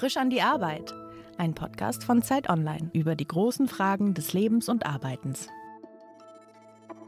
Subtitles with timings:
[0.00, 0.94] Frisch an die Arbeit.
[1.36, 5.48] Ein Podcast von Zeit Online über die großen Fragen des Lebens und Arbeitens.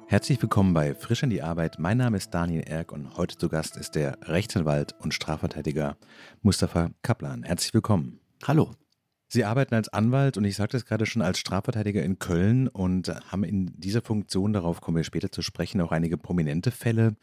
[0.08, 1.78] Herzlich willkommen bei Frisch an die Arbeit.
[1.78, 5.96] Mein Name ist Daniel Erck und heute zu Gast ist der Rechtsanwalt und Strafverteidiger
[6.42, 7.44] Mustafa Kaplan.
[7.44, 8.20] Herzlich willkommen.
[8.46, 8.72] Hallo.
[9.26, 13.08] Sie arbeiten als Anwalt und ich sagte es gerade schon als Strafverteidiger in Köln und
[13.32, 17.16] haben in dieser Funktion, darauf kommen wir später zu sprechen, auch einige prominente Fälle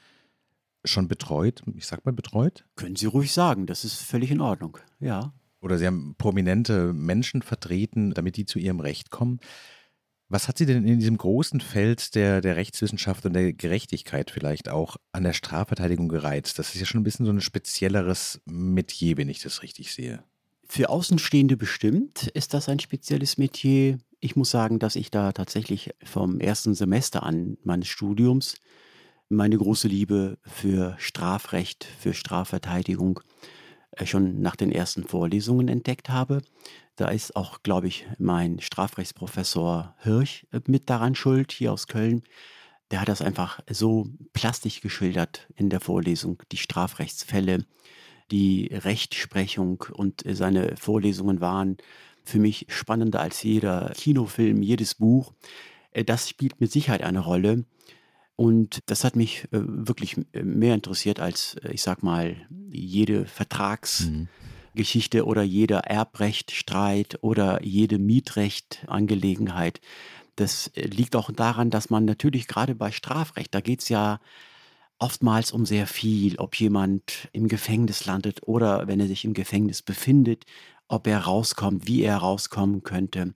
[0.83, 1.61] schon betreut.
[1.75, 2.65] Ich sag mal betreut?
[2.75, 4.79] Können Sie ruhig sagen, das ist völlig in Ordnung.
[4.99, 5.31] Ja.
[5.61, 9.39] Oder Sie haben prominente Menschen vertreten, damit die zu ihrem Recht kommen.
[10.29, 14.69] Was hat Sie denn in diesem großen Feld der, der Rechtswissenschaft und der Gerechtigkeit vielleicht
[14.69, 16.59] auch an der Strafverteidigung gereizt?
[16.59, 20.23] Das ist ja schon ein bisschen so ein spezielleres Metier, wenn ich das richtig sehe.
[20.67, 23.97] Für Außenstehende bestimmt ist das ein spezielles Metier.
[24.19, 28.55] Ich muss sagen, dass ich da tatsächlich vom ersten Semester an meines Studiums
[29.29, 33.58] meine große Liebe für Strafrecht, für Strafverteidigung äh,
[34.05, 36.41] schon nach den ersten Vorlesungen entdeckt habe.
[36.95, 42.23] Da ist auch, glaube ich, mein Strafrechtsprofessor Hirsch äh, mit daran schuld, hier aus Köln.
[42.91, 47.65] Der hat das einfach so plastisch geschildert in der Vorlesung, die Strafrechtsfälle,
[48.31, 51.77] die Rechtsprechung und seine Vorlesungen waren
[52.23, 55.33] für mich spannender als jeder Kinofilm, jedes Buch.
[55.91, 57.65] Äh, das spielt mit Sicherheit eine Rolle.
[58.39, 62.37] Und das hat mich äh, wirklich äh, mehr interessiert als, ich sag mal,
[62.71, 65.27] jede Vertragsgeschichte mhm.
[65.27, 69.81] oder jeder Erbrechtstreit oder jede Mietrechtangelegenheit.
[70.37, 74.21] Das liegt auch daran, dass man natürlich gerade bei Strafrecht, da geht es ja
[74.99, 79.81] oftmals um sehr viel, ob jemand im Gefängnis landet oder wenn er sich im Gefängnis
[79.81, 80.45] befindet,
[80.87, 83.33] ob er rauskommt, wie er rauskommen könnte.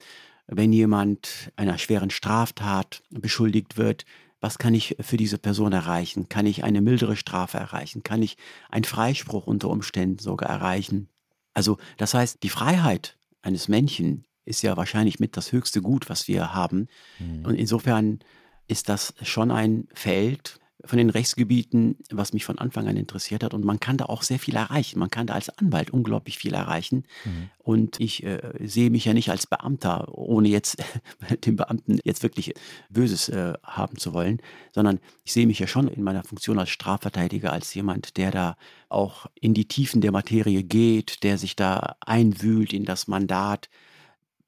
[0.47, 4.05] Wenn jemand einer schweren Straftat beschuldigt wird,
[4.43, 6.27] was kann ich für diese Person erreichen?
[6.27, 8.03] Kann ich eine mildere Strafe erreichen?
[8.03, 8.35] Kann ich
[8.69, 11.07] einen Freispruch unter Umständen sogar erreichen?
[11.53, 16.27] Also das heißt, die Freiheit eines Menschen ist ja wahrscheinlich mit das höchste Gut, was
[16.27, 16.87] wir haben.
[17.19, 17.45] Mhm.
[17.45, 18.19] Und insofern
[18.67, 23.53] ist das schon ein Feld, von den Rechtsgebieten, was mich von Anfang an interessiert hat.
[23.53, 24.99] Und man kann da auch sehr viel erreichen.
[24.99, 27.05] Man kann da als Anwalt unglaublich viel erreichen.
[27.23, 27.49] Mhm.
[27.59, 30.83] Und ich äh, sehe mich ja nicht als Beamter, ohne jetzt
[31.45, 32.53] dem Beamten jetzt wirklich
[32.89, 34.41] Böses äh, haben zu wollen,
[34.73, 38.57] sondern ich sehe mich ja schon in meiner Funktion als Strafverteidiger, als jemand, der da
[38.89, 43.69] auch in die Tiefen der Materie geht, der sich da einwühlt in das Mandat,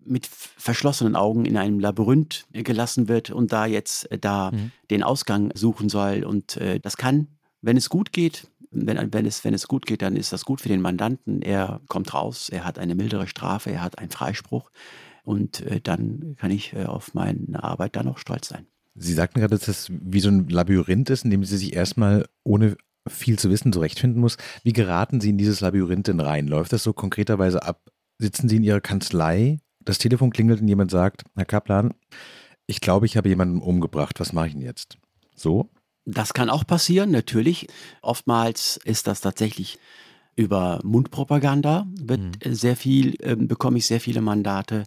[0.05, 4.71] mit verschlossenen Augen in einem Labyrinth gelassen wird und da jetzt äh, da mhm.
[4.89, 6.23] den Ausgang suchen soll.
[6.23, 7.27] Und äh, das kann,
[7.61, 10.61] wenn es gut geht, wenn, wenn, es, wenn es gut geht, dann ist das gut
[10.61, 11.41] für den Mandanten.
[11.41, 14.69] Er kommt raus, er hat eine mildere Strafe, er hat einen Freispruch
[15.23, 18.67] und äh, dann kann ich äh, auf meine Arbeit dann auch stolz sein.
[18.95, 22.25] Sie sagten gerade, dass das wie so ein Labyrinth ist, in dem Sie sich erstmal
[22.43, 22.77] ohne
[23.07, 24.37] viel zu wissen zurechtfinden muss.
[24.63, 26.47] Wie geraten Sie in dieses Labyrinth denn rein?
[26.47, 27.81] Läuft das so konkreterweise ab?
[28.17, 31.93] Sitzen Sie in Ihrer Kanzlei das Telefon klingelt und jemand sagt, Herr Kaplan,
[32.67, 34.97] ich glaube, ich habe jemanden umgebracht, was mache ich denn jetzt?
[35.35, 35.69] So?
[36.05, 37.67] Das kann auch passieren, natürlich.
[38.01, 39.79] Oftmals ist das tatsächlich
[40.35, 42.53] über Mundpropaganda, wird mhm.
[42.53, 44.83] sehr viel, äh, bekomme ich sehr viele Mandate.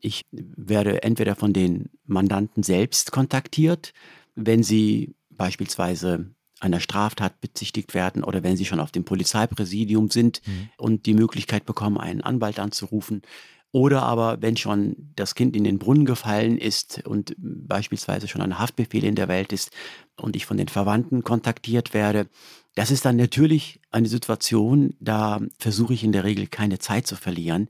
[0.00, 3.92] Ich werde entweder von den Mandanten selbst kontaktiert,
[4.34, 10.40] wenn sie beispielsweise einer Straftat bezichtigt werden oder wenn sie schon auf dem Polizeipräsidium sind
[10.44, 10.70] mhm.
[10.76, 13.22] und die Möglichkeit bekommen, einen Anwalt anzurufen,
[13.70, 18.58] oder aber, wenn schon das Kind in den Brunnen gefallen ist und beispielsweise schon ein
[18.58, 19.70] Haftbefehl in der Welt ist
[20.16, 22.28] und ich von den Verwandten kontaktiert werde,
[22.74, 27.16] das ist dann natürlich eine Situation, da versuche ich in der Regel keine Zeit zu
[27.16, 27.68] verlieren,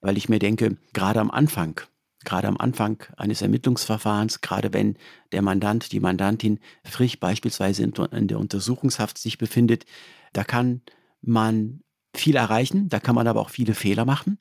[0.00, 1.80] weil ich mir denke, gerade am Anfang,
[2.24, 4.96] gerade am Anfang eines Ermittlungsverfahrens, gerade wenn
[5.32, 9.86] der Mandant, die Mandantin frisch beispielsweise in der Untersuchungshaft sich befindet,
[10.34, 10.82] da kann
[11.22, 11.80] man
[12.14, 14.38] viel erreichen, da kann man aber auch viele Fehler machen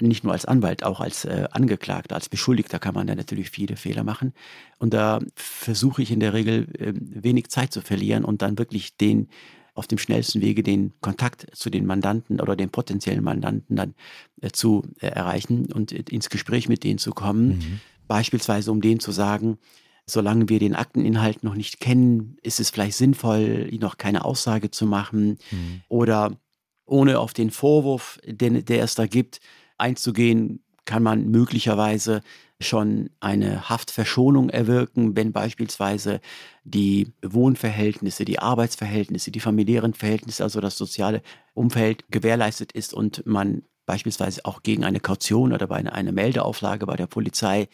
[0.00, 3.76] nicht nur als Anwalt, auch als äh, Angeklagter, als Beschuldigter kann man da natürlich viele
[3.76, 4.34] Fehler machen.
[4.78, 8.96] Und da versuche ich in der Regel äh, wenig Zeit zu verlieren und dann wirklich
[8.96, 9.28] den
[9.74, 13.94] auf dem schnellsten Wege den Kontakt zu den Mandanten oder den potenziellen Mandanten dann
[14.40, 17.48] äh, zu äh, erreichen und ins Gespräch mit denen zu kommen.
[17.48, 17.80] Mhm.
[18.08, 19.58] Beispielsweise um denen zu sagen,
[20.06, 24.86] solange wir den Akteninhalt noch nicht kennen, ist es vielleicht sinnvoll, noch keine Aussage zu
[24.86, 25.82] machen mhm.
[25.88, 26.38] oder
[26.86, 29.40] ohne auf den Vorwurf, den, der es da gibt,
[29.78, 32.22] einzugehen, kann man möglicherweise
[32.60, 36.20] schon eine Haftverschonung erwirken, wenn beispielsweise
[36.64, 41.22] die Wohnverhältnisse, die Arbeitsverhältnisse, die familiären Verhältnisse, also das soziale
[41.54, 46.96] Umfeld gewährleistet ist und man beispielsweise auch gegen eine Kaution oder bei einer Meldeauflage bei
[46.96, 47.68] der Polizei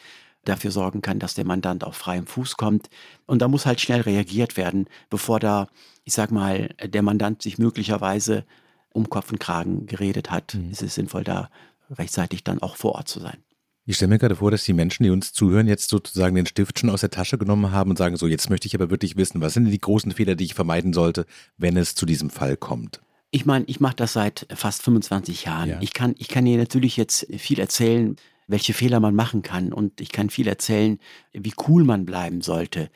[0.44, 2.88] dafür sorgen kann, dass der Mandant auf freiem Fuß kommt.
[3.26, 5.68] Und da muss halt schnell reagiert werden, bevor da,
[6.04, 8.44] ich sag mal, der Mandant sich möglicherweise
[8.92, 10.70] um Kopf und Kragen geredet hat, mhm.
[10.70, 11.48] ist es sinnvoll, da
[11.92, 13.38] rechtzeitig dann auch vor Ort zu sein.
[13.84, 16.78] Ich stelle mir gerade vor, dass die Menschen, die uns zuhören, jetzt sozusagen den Stift
[16.78, 19.40] schon aus der Tasche genommen haben und sagen, so, jetzt möchte ich aber wirklich wissen,
[19.40, 22.56] was sind denn die großen Fehler, die ich vermeiden sollte, wenn es zu diesem Fall
[22.56, 23.00] kommt?
[23.32, 25.68] Ich meine, ich mache das seit fast 25 Jahren.
[25.68, 25.78] Ja.
[25.80, 28.16] Ich, kann, ich kann dir natürlich jetzt viel erzählen,
[28.46, 30.98] welche Fehler man machen kann und ich kann viel erzählen,
[31.32, 32.90] wie cool man bleiben sollte.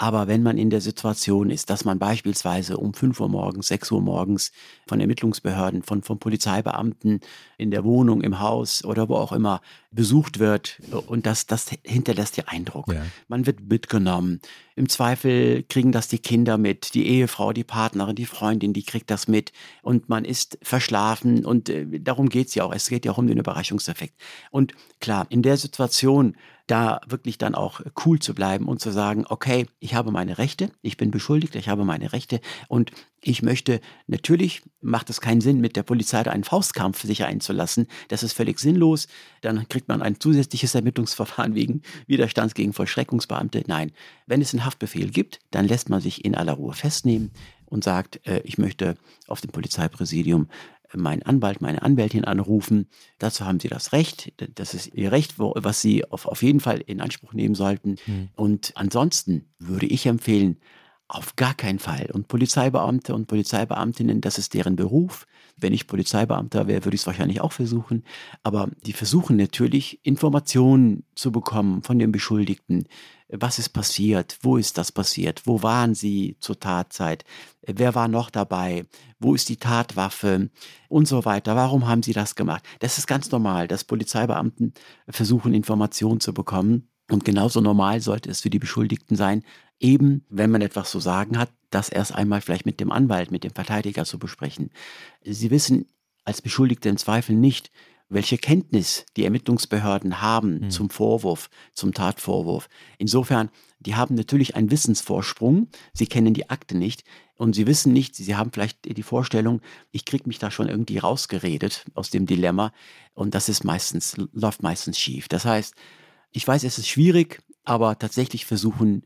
[0.00, 3.90] Aber wenn man in der Situation ist, dass man beispielsweise um 5 Uhr morgens, 6
[3.90, 4.52] Uhr morgens
[4.86, 7.20] von Ermittlungsbehörden, von, von Polizeibeamten
[7.58, 9.60] in der Wohnung, im Haus oder wo auch immer
[9.90, 12.92] besucht wird und das, das hinterlässt ja Eindruck.
[12.92, 13.04] Ja.
[13.26, 14.40] Man wird mitgenommen.
[14.76, 19.10] Im Zweifel kriegen das die Kinder mit, die Ehefrau, die Partnerin, die Freundin, die kriegt
[19.10, 19.50] das mit
[19.82, 22.72] und man ist verschlafen und äh, darum geht es ja auch.
[22.72, 24.14] Es geht ja auch um den Überraschungseffekt.
[24.52, 26.36] Und klar, in der Situation
[26.68, 30.70] da wirklich dann auch cool zu bleiben und zu sagen, okay, ich habe meine Rechte,
[30.82, 35.60] ich bin beschuldigt, ich habe meine Rechte und ich möchte, natürlich macht es keinen Sinn,
[35.60, 37.88] mit der Polizei einen Faustkampf sich einzulassen.
[38.08, 39.08] Das ist völlig sinnlos.
[39.40, 43.64] Dann kriegt man ein zusätzliches Ermittlungsverfahren wegen Widerstands gegen Vollstreckungsbeamte.
[43.66, 43.90] Nein,
[44.26, 47.32] wenn es einen Haftbefehl gibt, dann lässt man sich in aller Ruhe festnehmen
[47.66, 50.48] und sagt, äh, ich möchte auf dem Polizeipräsidium
[50.96, 52.88] meinen Anwalt, meine Anwältin anrufen.
[53.18, 54.32] Dazu haben sie das Recht.
[54.54, 57.96] Das ist ihr Recht, was sie auf, auf jeden Fall in Anspruch nehmen sollten.
[58.06, 58.28] Mhm.
[58.34, 60.58] Und ansonsten würde ich empfehlen,
[61.08, 62.10] auf gar keinen Fall.
[62.12, 65.26] Und Polizeibeamte und Polizeibeamtinnen, das ist deren Beruf.
[65.56, 68.04] Wenn ich Polizeibeamter wäre, würde ich es wahrscheinlich auch versuchen.
[68.42, 72.84] Aber die versuchen natürlich, Informationen zu bekommen von den Beschuldigten.
[73.30, 74.38] Was ist passiert?
[74.42, 75.46] Wo ist das passiert?
[75.46, 77.24] Wo waren sie zur Tatzeit?
[77.66, 78.84] Wer war noch dabei?
[79.18, 80.50] Wo ist die Tatwaffe?
[80.88, 81.56] Und so weiter.
[81.56, 82.64] Warum haben sie das gemacht?
[82.80, 84.74] Das ist ganz normal, dass Polizeibeamten
[85.08, 86.88] versuchen, Informationen zu bekommen.
[87.10, 89.42] Und genauso normal sollte es für die Beschuldigten sein,
[89.80, 93.44] eben, wenn man etwas zu sagen hat, das erst einmal vielleicht mit dem Anwalt, mit
[93.44, 94.70] dem Verteidiger zu besprechen.
[95.22, 95.86] Sie wissen
[96.24, 97.70] als Beschuldigte im Zweifel nicht,
[98.08, 100.70] welche Kenntnis die Ermittlungsbehörden haben mhm.
[100.70, 102.68] zum Vorwurf, zum Tatvorwurf.
[102.96, 105.68] Insofern, die haben natürlich einen Wissensvorsprung.
[105.92, 107.04] Sie kennen die Akte nicht
[107.36, 109.60] und sie wissen nicht, sie haben vielleicht die Vorstellung,
[109.92, 112.72] ich kriege mich da schon irgendwie rausgeredet aus dem Dilemma
[113.14, 115.28] und das ist meistens, läuft meistens schief.
[115.28, 115.74] Das heißt,
[116.32, 119.02] ich weiß, es ist schwierig, aber tatsächlich versuchen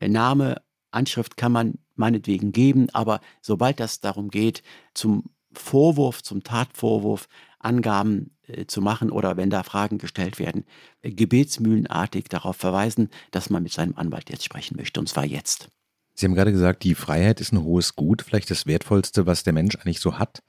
[0.00, 4.62] Name, Anschrift kann man meinetwegen geben, aber sobald das darum geht,
[4.94, 10.64] zum Vorwurf, zum Tatvorwurf Angaben äh, zu machen oder wenn da Fragen gestellt werden,
[11.02, 15.68] äh, gebetsmühlenartig darauf verweisen, dass man mit seinem Anwalt jetzt sprechen möchte, und zwar jetzt.
[16.14, 19.52] Sie haben gerade gesagt, die Freiheit ist ein hohes Gut, vielleicht das Wertvollste, was der
[19.52, 20.42] Mensch eigentlich so hat.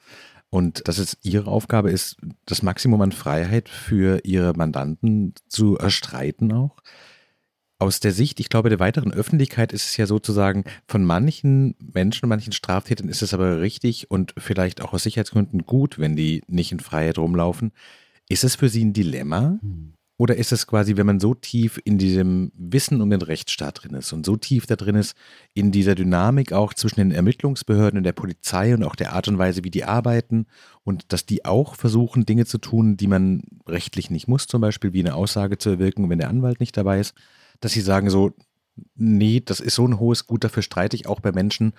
[0.50, 6.52] Und dass es Ihre Aufgabe ist, das Maximum an Freiheit für Ihre Mandanten zu erstreiten
[6.54, 6.78] auch
[7.78, 12.30] aus der Sicht, ich glaube, der weiteren Öffentlichkeit ist es ja sozusagen, von manchen Menschen,
[12.30, 16.72] manchen Straftätern ist es aber richtig und vielleicht auch aus Sicherheitsgründen gut, wenn die nicht
[16.72, 17.72] in Freiheit rumlaufen.
[18.30, 19.60] Ist es für Sie ein Dilemma?
[19.62, 19.94] Hm.
[20.18, 23.96] Oder ist es quasi, wenn man so tief in diesem Wissen um den Rechtsstaat drin
[23.96, 25.18] ist und so tief da drin ist,
[25.54, 29.38] in dieser Dynamik auch zwischen den Ermittlungsbehörden und der Polizei und auch der Art und
[29.38, 30.46] Weise, wie die arbeiten
[30.86, 34.94] und dass die auch versuchen, Dinge zu tun, die man rechtlich nicht muss, zum Beispiel
[34.94, 37.14] wie eine Aussage zu erwirken, wenn der Anwalt nicht dabei ist,
[37.60, 38.34] dass sie sagen so,
[38.96, 41.74] nee, das ist so ein hohes Gut, dafür streite ich auch bei Menschen,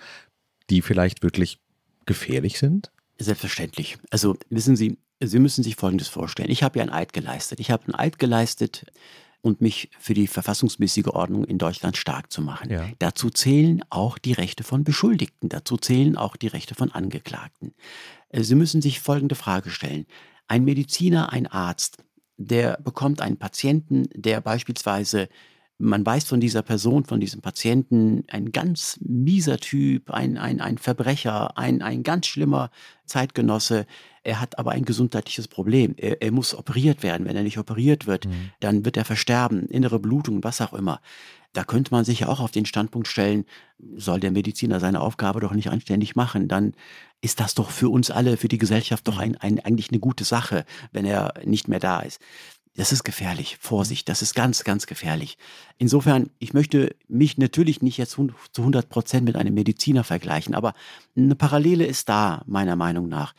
[0.69, 1.59] die vielleicht wirklich
[2.05, 2.91] gefährlich sind?
[3.19, 3.97] Selbstverständlich.
[4.11, 6.51] Also wissen Sie, Sie müssen sich Folgendes vorstellen.
[6.51, 7.59] Ich habe ja einen Eid geleistet.
[7.59, 8.85] Ich habe einen Eid geleistet
[9.41, 12.69] und mich für die verfassungsmäßige Ordnung in Deutschland stark zu machen.
[12.69, 12.87] Ja.
[12.99, 15.49] Dazu zählen auch die Rechte von Beschuldigten.
[15.49, 17.73] Dazu zählen auch die Rechte von Angeklagten.
[18.29, 20.05] Äh, Sie müssen sich folgende Frage stellen.
[20.47, 21.97] Ein Mediziner, ein Arzt,
[22.37, 25.29] der bekommt einen Patienten, der beispielsweise
[25.79, 30.77] man weiß von dieser Person, von diesem Patienten, ein ganz mieser Typ, ein, ein, ein
[30.77, 32.71] Verbrecher, ein, ein ganz schlimmer
[33.05, 33.85] Zeitgenosse.
[34.23, 35.93] Er hat aber ein gesundheitliches Problem.
[35.97, 37.27] Er, er muss operiert werden.
[37.27, 38.51] Wenn er nicht operiert wird, mhm.
[38.59, 40.99] dann wird er versterben, innere Blutung, was auch immer.
[41.53, 43.45] Da könnte man sich ja auch auf den Standpunkt stellen,
[43.95, 46.73] soll der Mediziner seine Aufgabe doch nicht anständig machen, dann
[47.21, 49.21] ist das doch für uns alle, für die Gesellschaft doch mhm.
[49.21, 52.19] ein, ein, eigentlich eine gute Sache, wenn er nicht mehr da ist.
[52.77, 53.57] Das ist gefährlich.
[53.59, 55.39] Vorsicht, das ist ganz, ganz gefährlich.
[55.79, 60.75] Insofern, ich möchte mich natürlich nicht jetzt zu 100 Prozent mit einem Mediziner vergleichen, aber
[61.15, 63.33] eine Parallele ist da, meiner Meinung nach.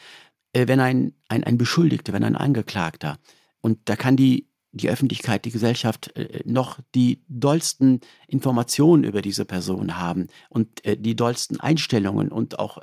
[0.52, 3.18] Äh, wenn ein, ein, ein Beschuldigter, wenn ein Angeklagter,
[3.61, 9.45] und da kann die, die Öffentlichkeit, die Gesellschaft äh, noch die dollsten Informationen über diese
[9.45, 12.78] Person haben und äh, die dollsten Einstellungen und auch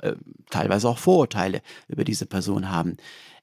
[0.48, 2.96] teilweise auch Vorurteile über diese Person haben,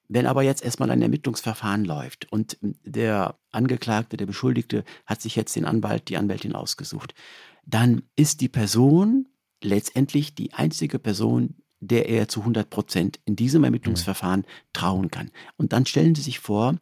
[0.08, 5.56] wenn aber jetzt erstmal ein Ermittlungsverfahren läuft und der Angeklagte, der Beschuldigte hat sich jetzt
[5.56, 7.14] den Anwalt, die Anwältin ausgesucht,
[7.66, 9.28] dann ist die Person
[9.62, 15.32] letztendlich die einzige Person, der er zu 100 Prozent in diesem Ermittlungsverfahren trauen kann.
[15.58, 16.78] Und dann stellen Sie sich vor,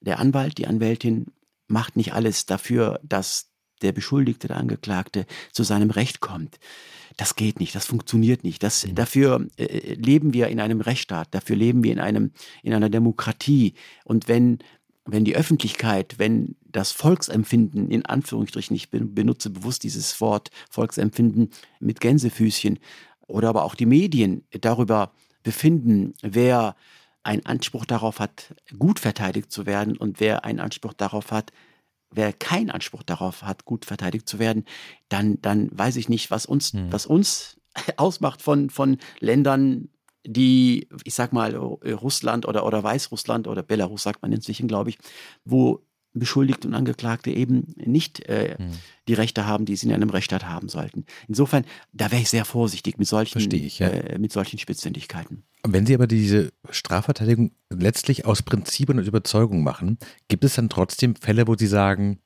[0.00, 1.26] der Anwalt, die Anwältin
[1.66, 3.50] macht nicht alles dafür, dass
[3.84, 6.58] der Beschuldigte, der Angeklagte zu seinem Recht kommt.
[7.16, 8.62] Das geht nicht, das funktioniert nicht.
[8.62, 8.94] Das, mhm.
[8.96, 13.74] Dafür äh, leben wir in einem Rechtsstaat, dafür leben wir in, einem, in einer Demokratie.
[14.04, 14.58] Und wenn,
[15.04, 22.00] wenn die Öffentlichkeit, wenn das Volksempfinden, in Anführungsstrichen, ich benutze bewusst dieses Wort Volksempfinden mit
[22.00, 22.80] Gänsefüßchen,
[23.26, 25.12] oder aber auch die Medien darüber
[25.42, 26.76] befinden, wer
[27.22, 31.52] einen Anspruch darauf hat, gut verteidigt zu werden und wer einen Anspruch darauf hat,
[32.14, 34.64] wer keinen Anspruch darauf hat, gut verteidigt zu werden,
[35.08, 36.92] dann, dann weiß ich nicht, was uns, hm.
[36.92, 37.60] was uns
[37.96, 39.88] ausmacht von, von Ländern,
[40.26, 44.98] die, ich sag mal, Russland oder, oder Weißrussland oder Belarus, sagt man inzwischen, glaube ich,
[45.44, 45.82] wo
[46.14, 48.70] Beschuldigte und Angeklagte eben nicht äh, hm.
[49.08, 51.04] die Rechte haben, die sie in einem Rechtsstaat haben sollten.
[51.28, 53.88] Insofern, da wäre ich sehr vorsichtig mit solchen, ich, ja.
[53.88, 55.42] äh, mit solchen Spitzfindigkeiten.
[55.66, 61.16] Wenn Sie aber diese Strafverteidigung letztlich aus Prinzipien und Überzeugung machen, gibt es dann trotzdem
[61.16, 62.20] Fälle, wo Sie sagen,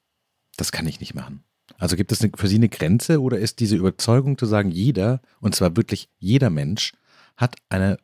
[0.57, 1.45] das kann ich nicht machen?
[1.79, 5.21] Also gibt es eine, für Sie eine Grenze oder ist diese Überzeugung zu sagen, jeder,
[5.41, 6.93] und zwar wirklich jeder Mensch,
[7.37, 7.99] hat eine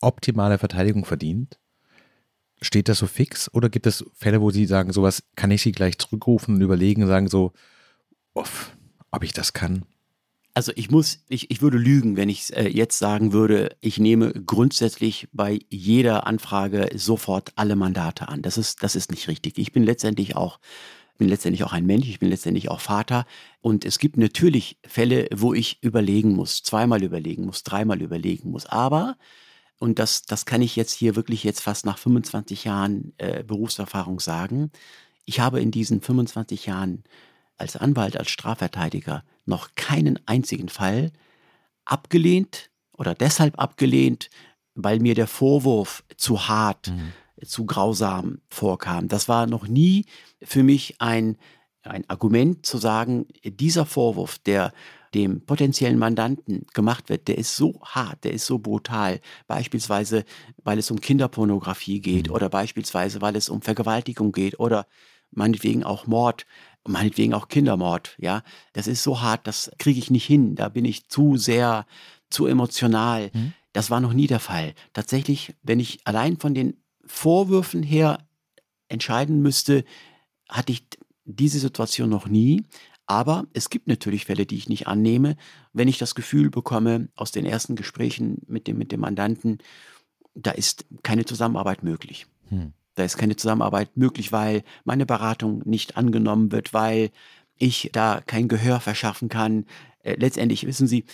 [0.00, 1.58] optimale Verteidigung verdient?
[2.62, 5.72] Steht das so fix oder gibt es Fälle, wo Sie sagen, sowas kann ich Sie
[5.72, 7.52] gleich zurückrufen und überlegen und sagen so,
[8.34, 8.74] uff,
[9.10, 9.84] ob ich das kann?
[10.54, 14.32] Also ich muss, ich, ich würde lügen, wenn ich äh, jetzt sagen würde, ich nehme
[14.32, 18.42] grundsätzlich bei jeder Anfrage sofort alle Mandate an.
[18.42, 19.56] Das ist, das ist nicht richtig.
[19.58, 20.58] Ich bin letztendlich auch
[21.22, 23.26] bin letztendlich auch ein Mensch, ich bin letztendlich auch Vater.
[23.60, 28.66] Und es gibt natürlich Fälle, wo ich überlegen muss, zweimal überlegen muss, dreimal überlegen muss.
[28.66, 29.16] Aber
[29.82, 34.20] und das, das kann ich jetzt hier wirklich jetzt fast nach 25 Jahren äh, Berufserfahrung
[34.20, 34.70] sagen.
[35.24, 37.02] Ich habe in diesen 25 Jahren
[37.56, 41.10] als Anwalt, als Strafverteidiger noch keinen einzigen Fall
[41.84, 44.30] abgelehnt oder deshalb abgelehnt,
[44.76, 47.12] weil mir der Vorwurf zu hart, mhm.
[47.44, 49.08] zu grausam vorkam.
[49.08, 50.04] Das war noch nie
[50.40, 51.36] für mich ein,
[51.82, 54.72] ein Argument zu sagen, dieser Vorwurf, der
[55.14, 59.20] dem potenziellen Mandanten gemacht wird, der ist so hart, der ist so brutal.
[59.46, 60.24] Beispielsweise,
[60.64, 62.34] weil es um Kinderpornografie geht mhm.
[62.34, 64.86] oder beispielsweise, weil es um Vergewaltigung geht oder
[65.30, 66.46] meinetwegen auch Mord,
[66.86, 68.16] meinetwegen auch Kindermord.
[68.18, 68.42] Ja,
[68.72, 70.54] das ist so hart, das kriege ich nicht hin.
[70.54, 71.86] Da bin ich zu sehr,
[72.30, 73.30] zu emotional.
[73.32, 73.52] Mhm.
[73.72, 74.74] Das war noch nie der Fall.
[74.92, 78.18] Tatsächlich, wenn ich allein von den Vorwürfen her
[78.88, 79.84] entscheiden müsste,
[80.48, 80.84] hatte ich
[81.24, 82.64] diese Situation noch nie.
[83.06, 85.36] Aber es gibt natürlich Fälle, die ich nicht annehme,
[85.72, 89.58] wenn ich das Gefühl bekomme aus den ersten Gesprächen mit dem, mit dem Mandanten,
[90.34, 92.26] da ist keine Zusammenarbeit möglich.
[92.48, 92.72] Hm.
[92.94, 97.10] Da ist keine Zusammenarbeit möglich, weil meine Beratung nicht angenommen wird, weil
[97.56, 99.66] ich da kein Gehör verschaffen kann.
[100.02, 101.04] Äh, letztendlich wissen Sie,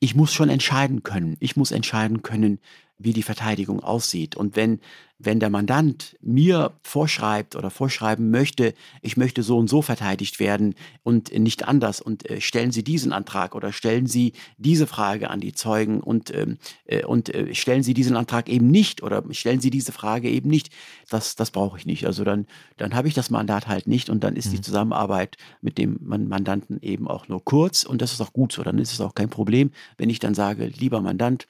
[0.00, 1.36] ich muss schon entscheiden können.
[1.40, 2.58] Ich muss entscheiden können,
[2.98, 4.36] wie die Verteidigung aussieht.
[4.36, 4.80] Und wenn
[5.18, 10.74] wenn der Mandant mir vorschreibt oder vorschreiben möchte, ich möchte so und so verteidigt werden
[11.02, 15.40] und nicht anders und äh, stellen Sie diesen Antrag oder stellen Sie diese Frage an
[15.40, 19.60] die Zeugen und, ähm, äh, und äh, stellen Sie diesen Antrag eben nicht oder stellen
[19.60, 20.70] Sie diese Frage eben nicht,
[21.10, 22.06] das, das brauche ich nicht.
[22.06, 22.46] Also dann,
[22.76, 24.56] dann habe ich das Mandat halt nicht und dann ist mhm.
[24.56, 28.62] die Zusammenarbeit mit dem Mandanten eben auch nur kurz und das ist auch gut so.
[28.62, 31.46] Dann ist es auch kein Problem, wenn ich dann sage, lieber Mandant,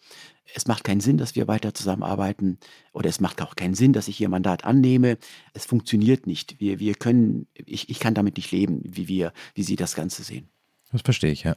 [0.53, 2.59] es macht keinen Sinn, dass wir weiter zusammenarbeiten
[2.93, 5.19] oder es macht auch keinen Sinn, dass ich Ihr Mandat annehme.
[5.53, 6.61] Es funktioniert nicht.
[6.61, 10.23] Wir, wir können, ich, ich kann damit nicht leben, wie wir, wie Sie das Ganze
[10.23, 10.49] sehen.
[10.93, 11.57] Das verstehe ich, ja.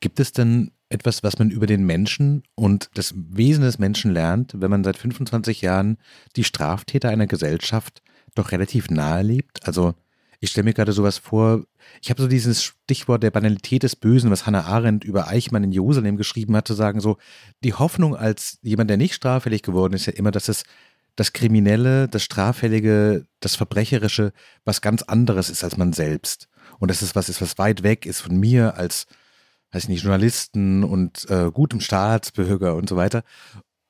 [0.00, 4.54] Gibt es denn etwas, was man über den Menschen und das Wesen des Menschen lernt,
[4.56, 5.98] wenn man seit 25 Jahren
[6.36, 8.02] die Straftäter einer Gesellschaft
[8.34, 9.66] doch relativ nahe lebt?
[9.66, 9.94] Also
[10.40, 11.64] ich stelle mir gerade sowas vor,
[12.00, 15.72] ich habe so dieses Stichwort der Banalität des Bösen, was Hannah Arendt über Eichmann in
[15.72, 17.18] Jerusalem geschrieben hat, zu sagen, so,
[17.62, 20.64] die Hoffnung als jemand, der nicht straffällig geworden ist, ja immer, dass es
[21.14, 24.32] das Kriminelle, das Straffällige, das Verbrecherische
[24.64, 26.48] was ganz anderes ist als man selbst.
[26.78, 29.06] Und dass es was ist, was weit weg ist von mir als,
[29.72, 33.24] weiß ich nicht, Journalisten und äh, gutem Staatsbürger und so weiter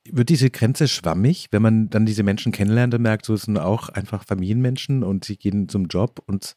[0.09, 3.89] wird diese Grenze schwammig, wenn man dann diese Menschen kennenlernt und merkt, so sind auch
[3.89, 6.55] einfach Familienmenschen und sie gehen zum Job und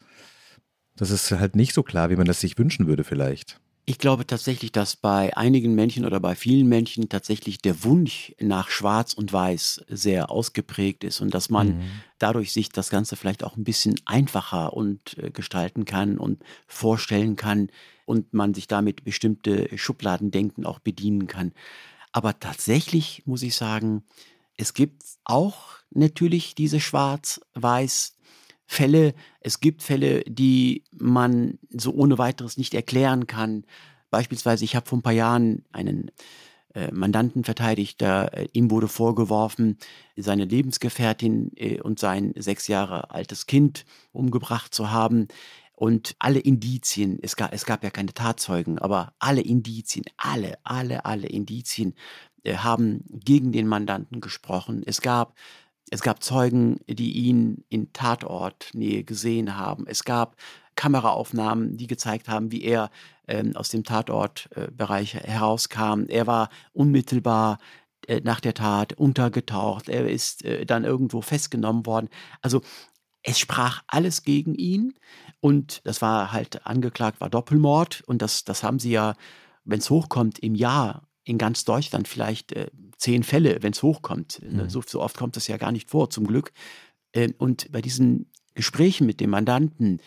[0.96, 3.60] das ist halt nicht so klar, wie man das sich wünschen würde vielleicht.
[3.86, 8.70] Ich glaube tatsächlich, dass bei einigen Menschen oder bei vielen Menschen tatsächlich der Wunsch nach
[8.70, 11.82] Schwarz und Weiß sehr ausgeprägt ist und dass man mhm.
[12.18, 17.36] dadurch sich das Ganze vielleicht auch ein bisschen einfacher und äh, gestalten kann und vorstellen
[17.36, 17.68] kann
[18.06, 21.52] und man sich damit bestimmte Schubladendenken auch bedienen kann.
[22.14, 24.04] Aber tatsächlich muss ich sagen,
[24.56, 28.16] es gibt auch natürlich diese schwarz-weiß
[28.66, 29.14] Fälle.
[29.40, 33.64] Es gibt Fälle, die man so ohne weiteres nicht erklären kann.
[34.10, 36.12] Beispielsweise, ich habe vor ein paar Jahren einen
[36.74, 38.00] äh, Mandanten verteidigt.
[38.00, 39.76] Da, äh, ihm wurde vorgeworfen,
[40.16, 45.26] seine Lebensgefährtin äh, und sein sechs Jahre altes Kind umgebracht zu haben.
[45.76, 51.04] Und alle Indizien, es gab, es gab ja keine Tatzeugen, aber alle Indizien, alle, alle,
[51.04, 51.94] alle Indizien
[52.44, 54.82] äh, haben gegen den Mandanten gesprochen.
[54.86, 55.34] Es gab,
[55.90, 59.86] es gab Zeugen, die ihn in Tatortnähe gesehen haben.
[59.88, 60.36] Es gab
[60.76, 62.90] Kameraaufnahmen, die gezeigt haben, wie er
[63.26, 66.04] ähm, aus dem Tatortbereich äh, herauskam.
[66.08, 67.58] Er war unmittelbar
[68.06, 69.88] äh, nach der Tat untergetaucht.
[69.88, 72.08] Er ist äh, dann irgendwo festgenommen worden.
[72.42, 72.60] Also
[73.24, 74.94] es sprach alles gegen ihn
[75.40, 79.14] und das war halt angeklagt, war Doppelmord und das, das haben sie ja,
[79.64, 84.40] wenn es hochkommt, im Jahr in ganz Deutschland vielleicht äh, zehn Fälle, wenn es hochkommt.
[84.42, 84.64] Ne?
[84.64, 84.70] Mhm.
[84.70, 86.52] So, so, oft kommt das ja gar nicht vor, zum Glück.
[87.12, 90.00] Äh, und bei diesen Gesprächen mit dem Mandanten,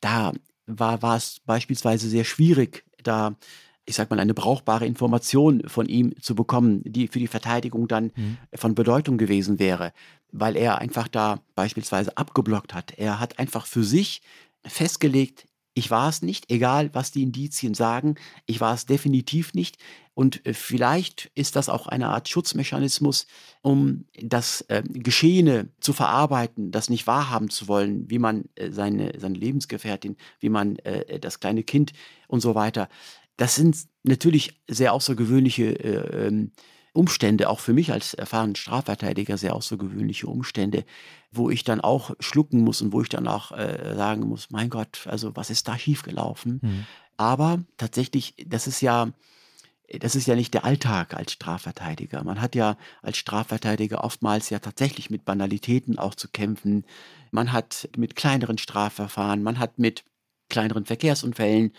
[0.00, 0.32] da
[0.66, 3.36] war, war es beispielsweise sehr schwierig, da
[3.84, 8.12] ich sag mal, eine brauchbare Information von ihm zu bekommen, die für die Verteidigung dann
[8.14, 8.38] mhm.
[8.54, 9.92] von Bedeutung gewesen wäre,
[10.30, 12.92] weil er einfach da beispielsweise abgeblockt hat.
[12.96, 14.22] Er hat einfach für sich
[14.64, 19.78] festgelegt, ich war es nicht, egal was die Indizien sagen, ich war es definitiv nicht.
[20.14, 23.26] Und äh, vielleicht ist das auch eine Art Schutzmechanismus,
[23.62, 29.18] um das äh, Geschehene zu verarbeiten, das nicht wahrhaben zu wollen, wie man äh, seine,
[29.18, 31.92] seine Lebensgefährtin, wie man äh, das kleine Kind
[32.28, 32.90] und so weiter.
[33.36, 36.52] Das sind natürlich sehr außergewöhnliche äh, ähm,
[36.94, 40.84] Umstände, auch für mich als erfahrenen Strafverteidiger sehr außergewöhnliche Umstände,
[41.30, 44.68] wo ich dann auch schlucken muss und wo ich dann auch äh, sagen muss, mein
[44.68, 46.60] Gott, also was ist da schiefgelaufen?
[46.62, 46.86] Mhm.
[47.16, 49.10] Aber tatsächlich, das ist ja,
[50.00, 52.24] das ist ja nicht der Alltag als Strafverteidiger.
[52.24, 56.84] Man hat ja als Strafverteidiger oftmals ja tatsächlich mit Banalitäten auch zu kämpfen.
[57.30, 60.04] Man hat mit kleineren Strafverfahren, man hat mit
[60.50, 61.72] kleineren Verkehrsunfällen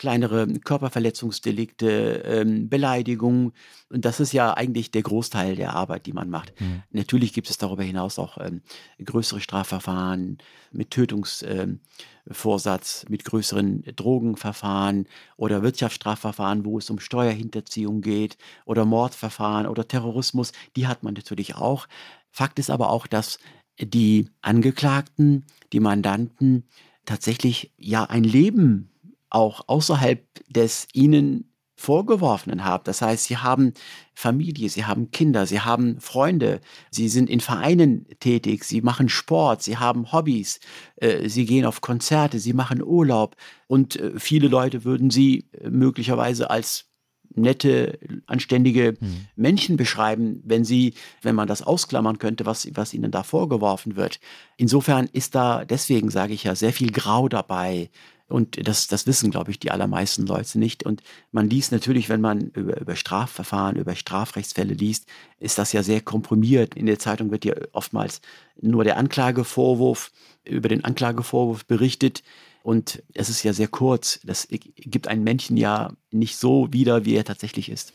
[0.00, 3.52] kleinere Körperverletzungsdelikte, ähm, Beleidigungen.
[3.90, 6.58] Und das ist ja eigentlich der Großteil der Arbeit, die man macht.
[6.58, 6.82] Mhm.
[6.90, 8.62] Natürlich gibt es darüber hinaus auch ähm,
[9.04, 10.38] größere Strafverfahren
[10.72, 19.66] mit Tötungsvorsatz, ähm, mit größeren Drogenverfahren oder Wirtschaftsstrafverfahren, wo es um Steuerhinterziehung geht oder Mordverfahren
[19.66, 20.52] oder Terrorismus.
[20.76, 21.86] Die hat man natürlich auch.
[22.30, 23.38] Fakt ist aber auch, dass
[23.78, 26.64] die Angeklagten, die Mandanten
[27.04, 28.90] tatsächlich ja ein Leben
[29.30, 32.84] auch außerhalb des ihnen vorgeworfenen haben.
[32.84, 33.72] Das heißt, sie haben
[34.14, 39.62] Familie, sie haben Kinder, sie haben Freunde, sie sind in Vereinen tätig, sie machen Sport,
[39.62, 40.60] sie haben Hobbys,
[40.96, 43.34] äh, sie gehen auf Konzerte, sie machen Urlaub
[43.66, 46.90] und äh, viele Leute würden sie äh, möglicherweise als
[47.34, 49.26] nette, anständige hm.
[49.36, 54.20] Menschen beschreiben, wenn sie, wenn man das ausklammern könnte, was, was ihnen da vorgeworfen wird.
[54.56, 57.88] Insofern ist da, deswegen sage ich ja, sehr viel Grau dabei,
[58.30, 60.84] und das, das wissen, glaube ich, die allermeisten Leute nicht.
[60.84, 65.06] Und man liest natürlich, wenn man über, über Strafverfahren, über Strafrechtsfälle liest,
[65.38, 66.74] ist das ja sehr komprimiert.
[66.74, 68.20] In der Zeitung wird ja oftmals
[68.60, 70.12] nur der Anklagevorwurf,
[70.44, 72.22] über den Anklagevorwurf berichtet.
[72.62, 74.20] Und es ist ja sehr kurz.
[74.22, 77.92] Das gibt ein Männchen ja nicht so wieder, wie er tatsächlich ist.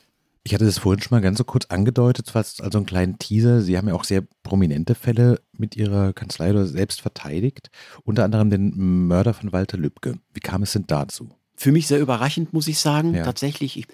[0.47, 3.61] Ich hatte das vorhin schon mal ganz so kurz angedeutet, fast also einen kleinen Teaser.
[3.61, 7.71] Sie haben ja auch sehr prominente Fälle mit Ihrer Kanzlei oder selbst verteidigt,
[8.03, 10.19] unter anderem den Mörder von Walter Lübcke.
[10.35, 11.29] Wie kam es denn dazu?
[11.55, 13.15] Für mich sehr überraschend, muss ich sagen.
[13.15, 13.23] Ja.
[13.23, 13.87] Tatsächlich, ich,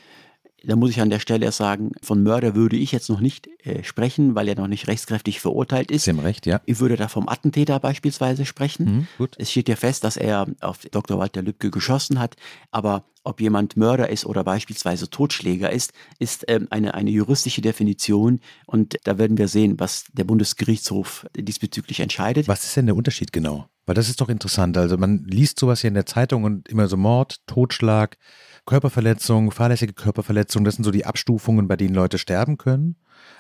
[0.64, 3.50] da muss ich an der Stelle erst sagen, von Mörder würde ich jetzt noch nicht
[3.66, 6.08] äh, sprechen, weil er noch nicht rechtskräftig verurteilt ist.
[6.08, 6.62] Haben recht, ja.
[6.66, 8.86] Ich würde da vom Attentäter beispielsweise sprechen.
[8.86, 9.36] Mhm, gut.
[9.38, 11.18] Es steht ja fest, dass er auf Dr.
[11.18, 12.36] Walter Lübcke geschossen hat,
[12.70, 18.40] aber ob jemand Mörder ist oder beispielsweise Totschläger ist, ist ähm, eine, eine juristische Definition
[18.66, 22.48] und da werden wir sehen, was der Bundesgerichtshof diesbezüglich entscheidet.
[22.48, 23.68] Was ist denn der Unterschied genau?
[23.86, 24.78] Weil das ist doch interessant.
[24.78, 28.18] Also man liest sowas hier in der Zeitung und immer so Mord, Totschlag,
[28.66, 32.96] Körperverletzung, fahrlässige Körperverletzung, das sind so die Abstufungen, bei denen Leute sterben können.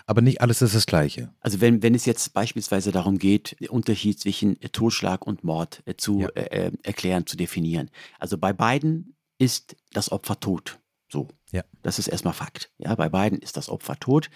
[0.05, 1.34] Aber nicht alles ist das Gleiche.
[1.39, 5.95] Also wenn, wenn es jetzt beispielsweise darum geht, den Unterschied zwischen Totschlag und Mord äh,
[5.95, 6.27] zu ja.
[6.29, 7.89] äh, äh erklären, zu definieren.
[8.19, 10.79] Also bei beiden ist das Opfer tot.
[11.10, 11.27] So.
[11.51, 11.63] Ja.
[11.81, 12.71] Das ist erstmal Fakt.
[12.77, 14.29] Ja, bei beiden ist das Opfer tot.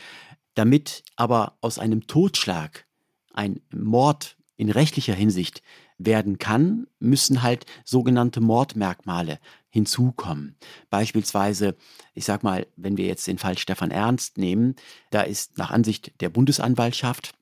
[0.55, 2.85] Damit aber aus einem Totschlag
[3.33, 5.61] ein Mord in rechtlicher Hinsicht
[5.97, 9.39] werden kann, müssen halt sogenannte Mordmerkmale
[9.75, 10.55] hinzukommen.
[10.89, 11.75] Beispielsweise,
[12.13, 14.77] ich sag mal, wenn wir jetzt den Fall Stefan Ernst nehmen,
[15.11, 17.33] da ist nach Ansicht der Bundesanwaltschaft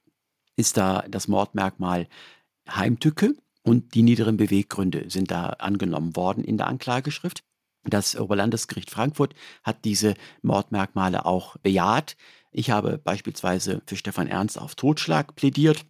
[0.56, 2.08] ist da das Mordmerkmal
[2.68, 7.44] Heimtücke und die niederen Beweggründe sind da angenommen worden in der Anklageschrift.
[7.84, 12.18] Das Oberlandesgericht Frankfurt hat diese Mordmerkmale auch bejaht.
[12.52, 15.86] Ich habe beispielsweise für Stefan Ernst auf Totschlag plädiert.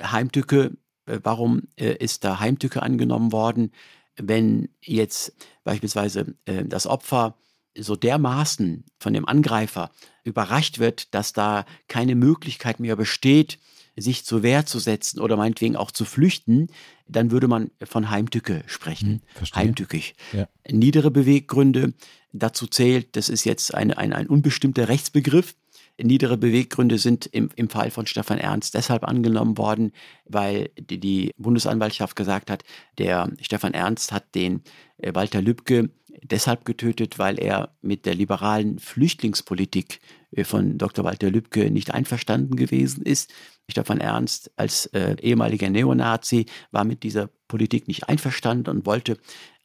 [0.00, 0.72] Heimtücke
[1.06, 3.72] äh, warum äh, ist da Heimtücke angenommen worden,
[4.16, 7.36] wenn jetzt beispielsweise äh, das Opfer
[7.78, 9.90] so dermaßen von dem Angreifer
[10.24, 13.58] überrascht wird, dass da keine Möglichkeit mehr besteht,
[13.96, 16.68] sich zur Wehr zu setzen oder meinetwegen auch zu flüchten,
[17.08, 19.22] dann würde man von Heimtücke sprechen.
[19.34, 20.14] Hm, Heimtückig.
[20.32, 20.48] Ja.
[20.70, 21.94] Niedere Beweggründe,
[22.38, 25.54] dazu zählt, das ist jetzt ein, ein, ein unbestimmter Rechtsbegriff.
[26.02, 29.92] Niedere Beweggründe sind im, im Fall von Stefan Ernst deshalb angenommen worden,
[30.26, 32.64] weil die, die Bundesanwaltschaft gesagt hat,
[32.98, 34.62] der Stefan Ernst hat den
[34.98, 35.90] äh, Walter Lübcke
[36.22, 40.00] deshalb getötet, weil er mit der liberalen Flüchtlingspolitik
[40.32, 41.04] äh, von Dr.
[41.04, 43.32] Walter Lübcke nicht einverstanden gewesen ist.
[43.70, 49.16] Stefan Ernst als äh, ehemaliger Neonazi war mit dieser Politik nicht einverstanden und wollte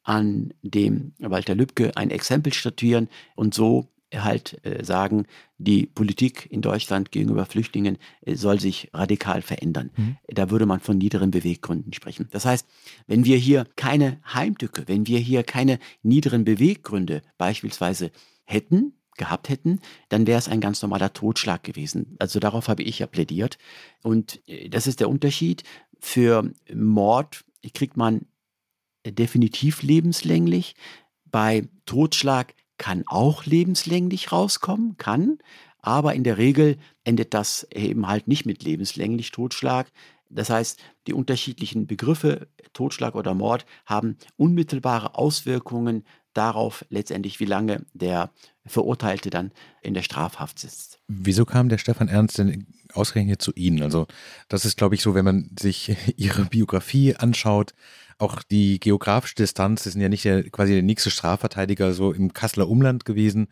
[0.02, 5.26] an dem Walter Lübcke ein Exempel statuieren und so halt äh, sagen,
[5.58, 9.90] die Politik in Deutschland gegenüber Flüchtlingen äh, soll sich radikal verändern.
[9.96, 10.16] Mhm.
[10.28, 12.28] Da würde man von niederen Beweggründen sprechen.
[12.30, 12.66] Das heißt,
[13.06, 18.10] wenn wir hier keine Heimtücke, wenn wir hier keine niederen Beweggründe beispielsweise
[18.44, 22.16] hätten, gehabt hätten, dann wäre es ein ganz normaler Totschlag gewesen.
[22.18, 23.58] Also darauf habe ich ja plädiert.
[24.02, 25.62] Und äh, das ist der Unterschied.
[26.00, 27.44] Für Mord
[27.74, 28.26] kriegt man
[29.06, 30.74] definitiv lebenslänglich.
[31.24, 35.38] Bei Totschlag kann auch lebenslänglich rauskommen, kann,
[35.78, 39.92] aber in der Regel endet das eben halt nicht mit lebenslänglich Totschlag.
[40.30, 47.86] Das heißt, die unterschiedlichen Begriffe Totschlag oder Mord haben unmittelbare Auswirkungen darauf letztendlich, wie lange
[47.92, 48.32] der
[48.66, 50.98] Verurteilte dann in der Strafhaft sitzt.
[51.06, 53.84] Wieso kam der Stefan Ernst denn ausgerechnet zu Ihnen?
[53.84, 54.08] Also
[54.48, 57.74] das ist, glaube ich, so, wenn man sich Ihre Biografie anschaut,
[58.18, 62.32] auch die geografische Distanz, Sie sind ja nicht der, quasi der nächste Strafverteidiger so im
[62.32, 63.48] Kasseler Umland gewesen.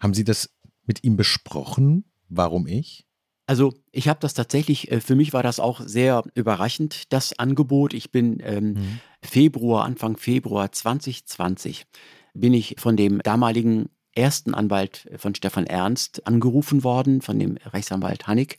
[0.00, 0.50] Haben Sie das
[0.86, 2.04] mit ihm besprochen?
[2.28, 3.06] Warum ich?
[3.46, 7.92] Also ich habe das tatsächlich, äh, für mich war das auch sehr überraschend, das Angebot.
[7.92, 9.00] Ich bin ähm, mhm.
[9.22, 11.84] Februar, Anfang Februar 2020,
[12.32, 18.26] bin ich von dem damaligen ersten Anwalt von Stefan Ernst angerufen worden, von dem Rechtsanwalt
[18.26, 18.58] Hannig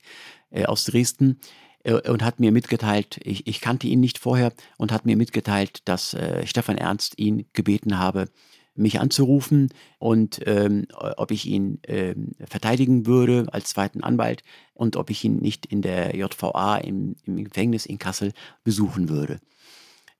[0.52, 4.92] äh, aus Dresden äh, und hat mir mitgeteilt, ich, ich, kannte ihn nicht vorher und
[4.92, 8.30] hat mir mitgeteilt, dass äh, Stefan Ernst ihn gebeten habe,
[8.76, 9.70] mich anzurufen
[10.00, 14.44] und ähm, ob ich ihn ähm, verteidigen würde als zweiten Anwalt
[14.74, 19.40] und ob ich ihn nicht in der JVA im, im Gefängnis in Kassel besuchen würde.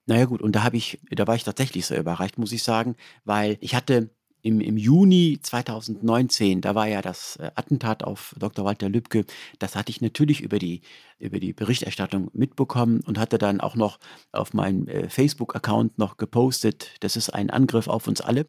[0.06, 2.94] Naja gut, und da habe ich, da war ich tatsächlich sehr überrascht, muss ich sagen,
[3.24, 4.10] weil ich hatte
[4.46, 8.64] im, im Juni 2019, da war ja das äh, Attentat auf Dr.
[8.64, 9.24] Walter Lübcke,
[9.58, 10.82] das hatte ich natürlich über die,
[11.18, 13.98] über die Berichterstattung mitbekommen und hatte dann auch noch
[14.30, 18.46] auf meinem äh, Facebook-Account noch gepostet, das ist ein Angriff auf uns alle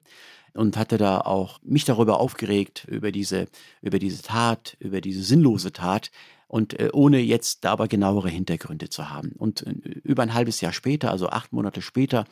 [0.54, 3.48] und hatte da auch mich darüber aufgeregt, über diese,
[3.82, 6.12] über diese Tat, über diese sinnlose Tat
[6.48, 9.32] und äh, ohne jetzt da aber genauere Hintergründe zu haben.
[9.32, 12.26] Und über ein halbes Jahr später, also acht Monate später,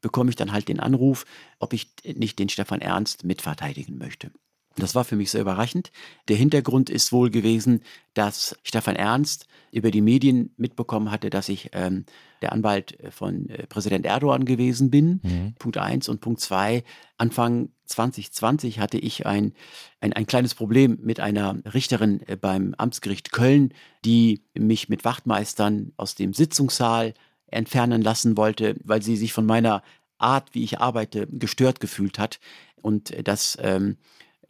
[0.00, 1.24] bekomme ich dann halt den Anruf,
[1.58, 4.30] ob ich nicht den Stefan Ernst mitverteidigen möchte.
[4.76, 5.90] Das war für mich sehr überraschend.
[6.28, 7.80] Der Hintergrund ist wohl gewesen,
[8.14, 12.04] dass Stefan Ernst über die Medien mitbekommen hatte, dass ich ähm,
[12.42, 15.20] der Anwalt von äh, Präsident Erdogan gewesen bin.
[15.22, 15.54] Mhm.
[15.58, 16.84] Punkt eins und Punkt zwei.
[17.16, 19.54] Anfang 2020 hatte ich ein,
[20.00, 23.72] ein, ein kleines Problem mit einer Richterin äh, beim Amtsgericht Köln,
[24.04, 27.14] die mich mit Wachtmeistern aus dem Sitzungssaal
[27.48, 29.82] entfernen lassen wollte, weil sie sich von meiner
[30.18, 32.40] Art, wie ich arbeite, gestört gefühlt hat.
[32.80, 33.96] Und das ähm,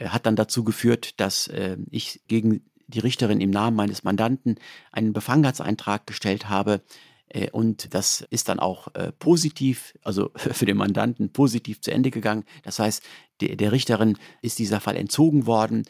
[0.03, 4.57] hat dann dazu geführt, dass äh, ich gegen die Richterin im Namen meines Mandanten
[4.93, 6.83] einen Befangenheitseintrag gestellt habe.
[7.29, 12.11] Äh, und das ist dann auch äh, positiv, also für den Mandanten positiv zu Ende
[12.11, 12.45] gegangen.
[12.63, 13.03] Das heißt,
[13.41, 15.85] der, der Richterin ist dieser Fall entzogen worden.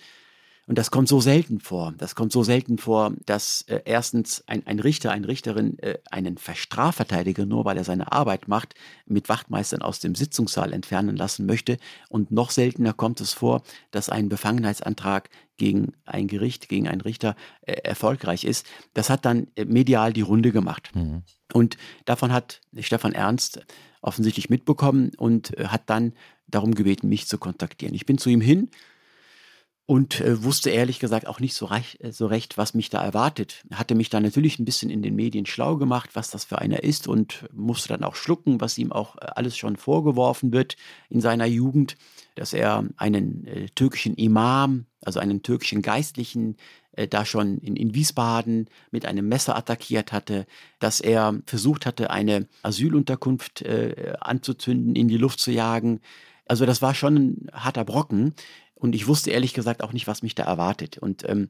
[0.69, 1.95] Und das kommt so selten vor.
[1.97, 6.37] Das kommt so selten vor, dass äh, erstens ein, ein Richter, eine Richterin äh, einen
[6.39, 8.75] Strafverteidiger, nur weil er seine Arbeit macht,
[9.07, 11.77] mit Wachtmeistern aus dem Sitzungssaal entfernen lassen möchte.
[12.09, 17.37] Und noch seltener kommt es vor, dass ein Befangenheitsantrag gegen ein Gericht, gegen einen Richter
[17.63, 18.67] äh, erfolgreich ist.
[18.93, 20.91] Das hat dann äh, medial die Runde gemacht.
[20.95, 21.23] Mhm.
[21.53, 21.77] Und
[22.07, 23.65] davon hat Stefan Ernst
[24.01, 26.13] offensichtlich mitbekommen und äh, hat dann
[26.49, 27.95] darum gebeten, mich zu kontaktieren.
[27.95, 28.69] Ich bin zu ihm hin
[29.87, 33.03] und äh, wusste ehrlich gesagt auch nicht so, reich, äh, so recht, was mich da
[33.03, 33.65] erwartet.
[33.73, 36.83] Hatte mich da natürlich ein bisschen in den Medien schlau gemacht, was das für einer
[36.83, 40.77] ist und musste dann auch schlucken, was ihm auch äh, alles schon vorgeworfen wird
[41.09, 41.97] in seiner Jugend,
[42.35, 46.57] dass er einen äh, türkischen Imam, also einen türkischen Geistlichen,
[46.93, 50.47] äh, da schon in, in Wiesbaden mit einem Messer attackiert hatte,
[50.81, 56.01] dass er versucht hatte, eine Asylunterkunft äh, anzuzünden, in die Luft zu jagen.
[56.49, 58.35] Also das war schon ein harter Brocken.
[58.77, 60.99] Und ich wusste ehrlich gesagt auch nicht, was mich da erwartet.
[60.99, 61.49] Und ähm,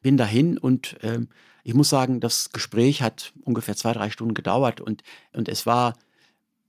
[0.00, 1.28] bin dahin und ähm,
[1.64, 5.94] ich muss sagen, das Gespräch hat ungefähr zwei, drei Stunden gedauert und, und es war,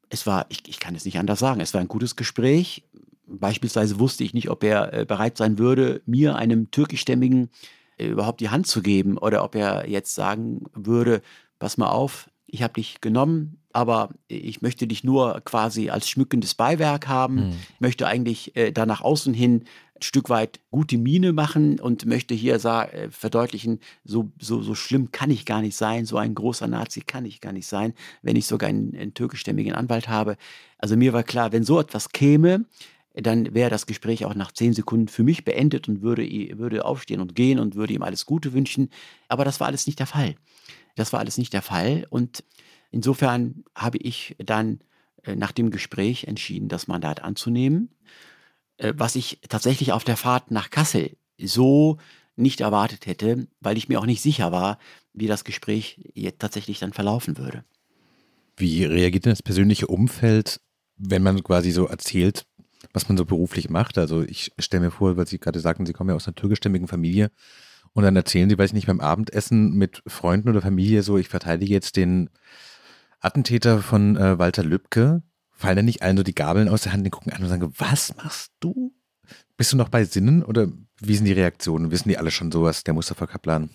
[0.09, 2.83] es war, ich, ich kann es nicht anders sagen, es war ein gutes Gespräch.
[3.25, 7.49] Beispielsweise wusste ich nicht, ob er äh, bereit sein würde, mir, einem türkischstämmigen,
[7.97, 11.21] äh, überhaupt die Hand zu geben oder ob er jetzt sagen würde,
[11.59, 16.55] pass mal auf, ich habe dich genommen, aber ich möchte dich nur quasi als schmückendes
[16.55, 17.55] Beiwerk haben, mhm.
[17.79, 22.33] möchte eigentlich äh, da nach außen hin ein Stück weit gute Miene machen und möchte
[22.33, 26.67] hier äh, verdeutlichen, so, so, so schlimm kann ich gar nicht sein, so ein großer
[26.67, 30.37] Nazi kann ich gar nicht sein, wenn ich sogar einen, einen türkischstämmigen Anwalt habe.
[30.77, 32.65] Also mir war klar, wenn so etwas käme,
[33.13, 36.23] dann wäre das Gespräch auch nach zehn Sekunden für mich beendet und würde,
[36.57, 38.89] würde aufstehen und gehen und würde ihm alles Gute wünschen.
[39.27, 40.35] Aber das war alles nicht der Fall.
[40.95, 42.05] Das war alles nicht der Fall.
[42.09, 42.43] Und
[42.91, 44.79] insofern habe ich dann
[45.23, 47.89] äh, nach dem Gespräch entschieden, das Mandat anzunehmen,
[48.77, 51.97] äh, was ich tatsächlich auf der Fahrt nach Kassel so
[52.35, 54.79] nicht erwartet hätte, weil ich mir auch nicht sicher war,
[55.13, 57.63] wie das Gespräch jetzt tatsächlich dann verlaufen würde.
[58.55, 60.61] Wie reagiert denn das persönliche Umfeld,
[60.97, 62.45] wenn man quasi so erzählt,
[62.93, 63.97] was man so beruflich macht.
[63.97, 66.87] Also ich stelle mir vor, weil Sie gerade sagten, Sie kommen ja aus einer türkischstämmigen
[66.87, 67.31] Familie
[67.93, 71.29] und dann erzählen Sie, weiß ich nicht, beim Abendessen mit Freunden oder Familie so, ich
[71.29, 72.29] verteidige jetzt den
[73.19, 75.23] Attentäter von äh, Walter Lübcke.
[75.51, 77.73] Fallen dann nicht allen so die Gabeln aus der Hand, die gucken an und sagen,
[77.77, 78.93] was machst du?
[79.57, 80.69] Bist du noch bei Sinnen oder
[81.01, 81.91] wie sind die Reaktionen?
[81.91, 83.69] Wissen die alle schon sowas, der Mustafa Kaplan?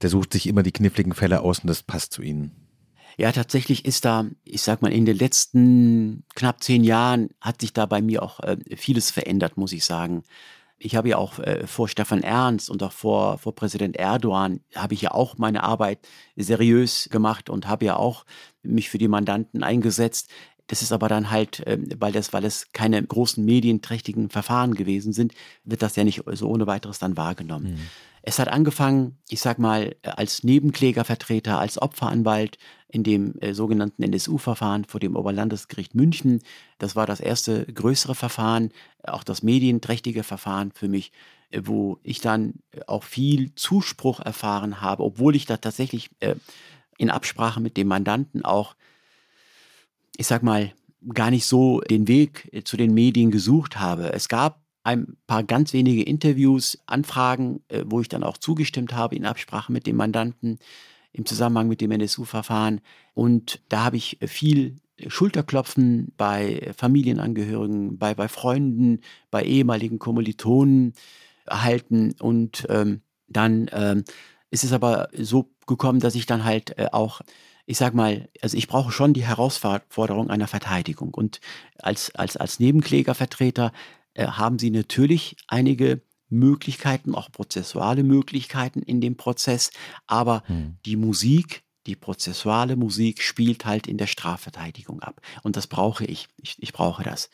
[0.00, 2.52] Der sucht sich immer die kniffligen Fälle aus und das passt zu ihnen.
[3.18, 7.74] Ja, tatsächlich ist da, ich sag mal, in den letzten knapp zehn Jahren hat sich
[7.74, 10.22] da bei mir auch äh, vieles verändert, muss ich sagen.
[10.82, 14.94] Ich habe ja auch äh, vor Stefan Ernst und auch vor, vor Präsident Erdogan habe
[14.94, 18.24] ich ja auch meine Arbeit seriös gemacht und habe ja auch
[18.62, 20.30] mich für die Mandanten eingesetzt.
[20.70, 25.12] Das ist aber dann halt, äh, weil, das, weil es keine großen medienträchtigen Verfahren gewesen
[25.12, 27.72] sind, wird das ja nicht so ohne weiteres dann wahrgenommen.
[27.72, 27.80] Mhm.
[28.22, 32.56] Es hat angefangen, ich sag mal, als Nebenklägervertreter, als Opferanwalt
[32.86, 36.40] in dem äh, sogenannten NSU-Verfahren vor dem Oberlandesgericht München.
[36.78, 38.70] Das war das erste größere Verfahren,
[39.02, 41.10] auch das medienträchtige Verfahren für mich,
[41.50, 46.36] äh, wo ich dann äh, auch viel Zuspruch erfahren habe, obwohl ich da tatsächlich äh,
[46.96, 48.76] in Absprache mit dem Mandanten auch,
[50.16, 50.72] ich sag mal,
[51.14, 54.12] gar nicht so den Weg äh, zu den Medien gesucht habe.
[54.12, 59.16] Es gab ein paar ganz wenige Interviews, Anfragen, äh, wo ich dann auch zugestimmt habe
[59.16, 60.58] in Absprache mit dem Mandanten
[61.12, 62.80] im Zusammenhang mit dem NSU-Verfahren.
[63.14, 70.92] Und da habe ich viel Schulterklopfen bei Familienangehörigen, bei, bei Freunden, bei ehemaligen Kommilitonen
[71.46, 72.14] erhalten.
[72.20, 74.04] Und ähm, dann ähm,
[74.50, 77.20] ist es aber so gekommen, dass ich dann halt äh, auch
[77.70, 81.14] ich sag mal, also ich brauche schon die Herausforderung einer Verteidigung.
[81.14, 81.40] Und
[81.78, 83.70] als, als, als Nebenklägervertreter
[84.14, 89.70] äh, haben Sie natürlich einige Möglichkeiten, auch prozessuale Möglichkeiten in dem Prozess,
[90.08, 90.78] aber hm.
[90.84, 95.20] die Musik, die prozessuale Musik spielt halt in der Strafverteidigung ab.
[95.44, 96.26] Und das brauche ich.
[96.38, 97.30] Ich, ich brauche das.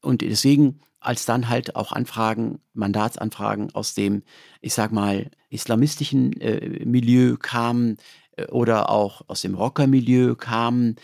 [0.00, 4.22] Und deswegen, als dann halt auch Anfragen, Mandatsanfragen aus dem,
[4.60, 7.96] ich sag mal, islamistischen äh, Milieu kamen
[8.50, 10.96] oder auch aus dem Rockermilieu kamen,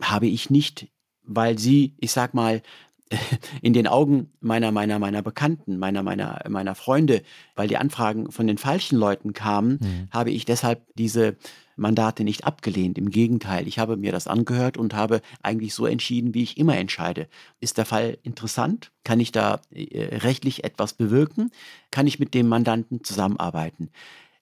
[0.00, 0.88] habe ich nicht,
[1.22, 2.62] weil sie, ich sag mal,
[3.62, 7.22] in den Augen meiner, meiner, meiner Bekannten, meiner, meiner, meiner Freunde,
[7.54, 10.08] weil die Anfragen von den falschen Leuten kamen, mhm.
[10.10, 11.36] habe ich deshalb diese
[11.76, 12.98] Mandate nicht abgelehnt.
[12.98, 16.76] Im Gegenteil, ich habe mir das angehört und habe eigentlich so entschieden, wie ich immer
[16.76, 17.28] entscheide.
[17.60, 18.92] Ist der Fall interessant?
[19.02, 21.50] Kann ich da äh, rechtlich etwas bewirken?
[21.90, 23.90] Kann ich mit dem Mandanten zusammenarbeiten?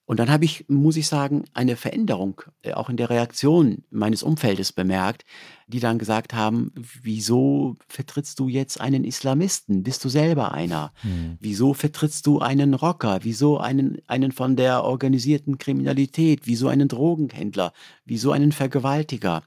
[0.05, 4.21] Und dann habe ich, muss ich sagen, eine Veränderung äh, auch in der Reaktion meines
[4.21, 5.23] Umfeldes bemerkt,
[5.67, 9.83] die dann gesagt haben, wieso vertrittst du jetzt einen Islamisten?
[9.83, 10.91] Bist du selber einer?
[11.03, 11.37] Mhm.
[11.39, 13.19] Wieso vertrittst du einen Rocker?
[13.23, 16.41] Wieso einen, einen von der organisierten Kriminalität?
[16.43, 17.71] Wieso einen Drogenhändler?
[18.03, 19.43] Wieso einen Vergewaltiger?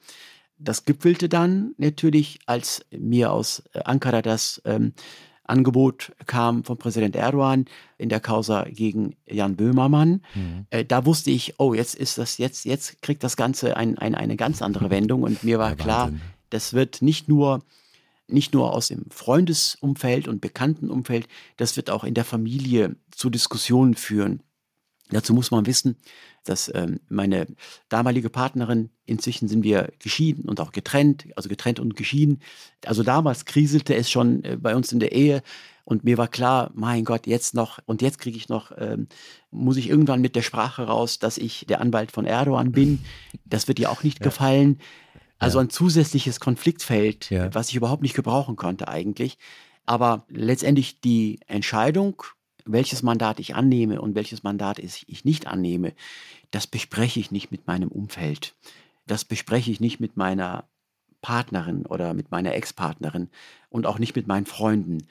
[0.58, 4.94] Das gipfelte dann natürlich, als mir aus Ankara das ähm,
[5.48, 7.66] Angebot kam von Präsident Erdogan
[7.98, 10.22] in der Causa gegen Jan Böhmermann.
[10.34, 10.66] Mhm.
[10.70, 14.14] Äh, da wusste ich, oh, jetzt ist das, jetzt, jetzt kriegt das Ganze ein, ein,
[14.14, 16.12] eine ganz andere Wendung und mir war ja, klar,
[16.50, 17.60] das wird nicht nur
[18.28, 21.28] nicht nur aus dem Freundesumfeld und Bekanntenumfeld,
[21.58, 24.42] das wird auch in der Familie zu Diskussionen führen.
[25.10, 25.96] Dazu muss man wissen,
[26.44, 27.46] dass ähm, meine
[27.88, 32.40] damalige Partnerin, inzwischen sind wir geschieden und auch getrennt, also getrennt und geschieden.
[32.84, 35.42] Also damals kriselte es schon äh, bei uns in der Ehe
[35.84, 39.06] und mir war klar, mein Gott, jetzt noch und jetzt kriege ich noch, ähm,
[39.52, 42.98] muss ich irgendwann mit der Sprache raus, dass ich der Anwalt von Erdogan bin.
[43.44, 44.24] Das wird ihr auch nicht ja.
[44.24, 44.80] gefallen.
[45.38, 45.64] Also ja.
[45.64, 47.54] ein zusätzliches Konfliktfeld, ja.
[47.54, 49.38] was ich überhaupt nicht gebrauchen konnte eigentlich.
[49.84, 52.20] Aber letztendlich die Entscheidung,
[52.66, 55.94] welches Mandat ich annehme und welches Mandat ich nicht annehme,
[56.50, 58.54] das bespreche ich nicht mit meinem Umfeld.
[59.06, 60.68] Das bespreche ich nicht mit meiner
[61.22, 63.30] Partnerin oder mit meiner Ex-Partnerin
[63.68, 65.06] und auch nicht mit meinen Freunden.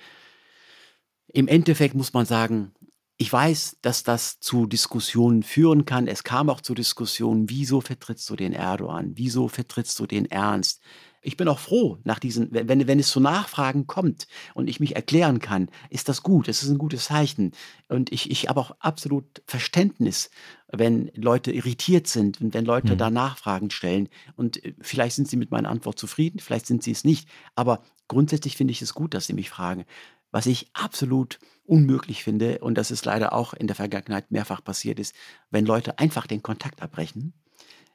[1.27, 2.73] Im Endeffekt muss man sagen,
[3.17, 6.07] ich weiß, dass das zu Diskussionen führen kann.
[6.07, 9.13] Es kam auch zu Diskussionen, wieso vertrittst du den Erdogan?
[9.15, 10.81] Wieso vertrittst du den Ernst?
[11.25, 14.95] Ich bin auch froh nach diesen, wenn, wenn es zu Nachfragen kommt und ich mich
[14.95, 17.51] erklären kann, ist das gut, es ist ein gutes Zeichen.
[17.89, 20.29] Und ich, ich habe auch absolut Verständnis,
[20.71, 22.97] wenn Leute irritiert sind und wenn Leute mhm.
[22.99, 24.07] da Nachfragen stellen.
[24.35, 27.27] Und äh, vielleicht sind sie mit meiner Antwort zufrieden, vielleicht sind sie es nicht.
[27.55, 29.85] Aber grundsätzlich finde ich es gut, dass sie mich fragen.
[30.31, 34.99] Was ich absolut unmöglich finde, und das ist leider auch in der Vergangenheit mehrfach passiert
[34.99, 35.15] ist,
[35.49, 37.33] wenn Leute einfach den Kontakt abbrechen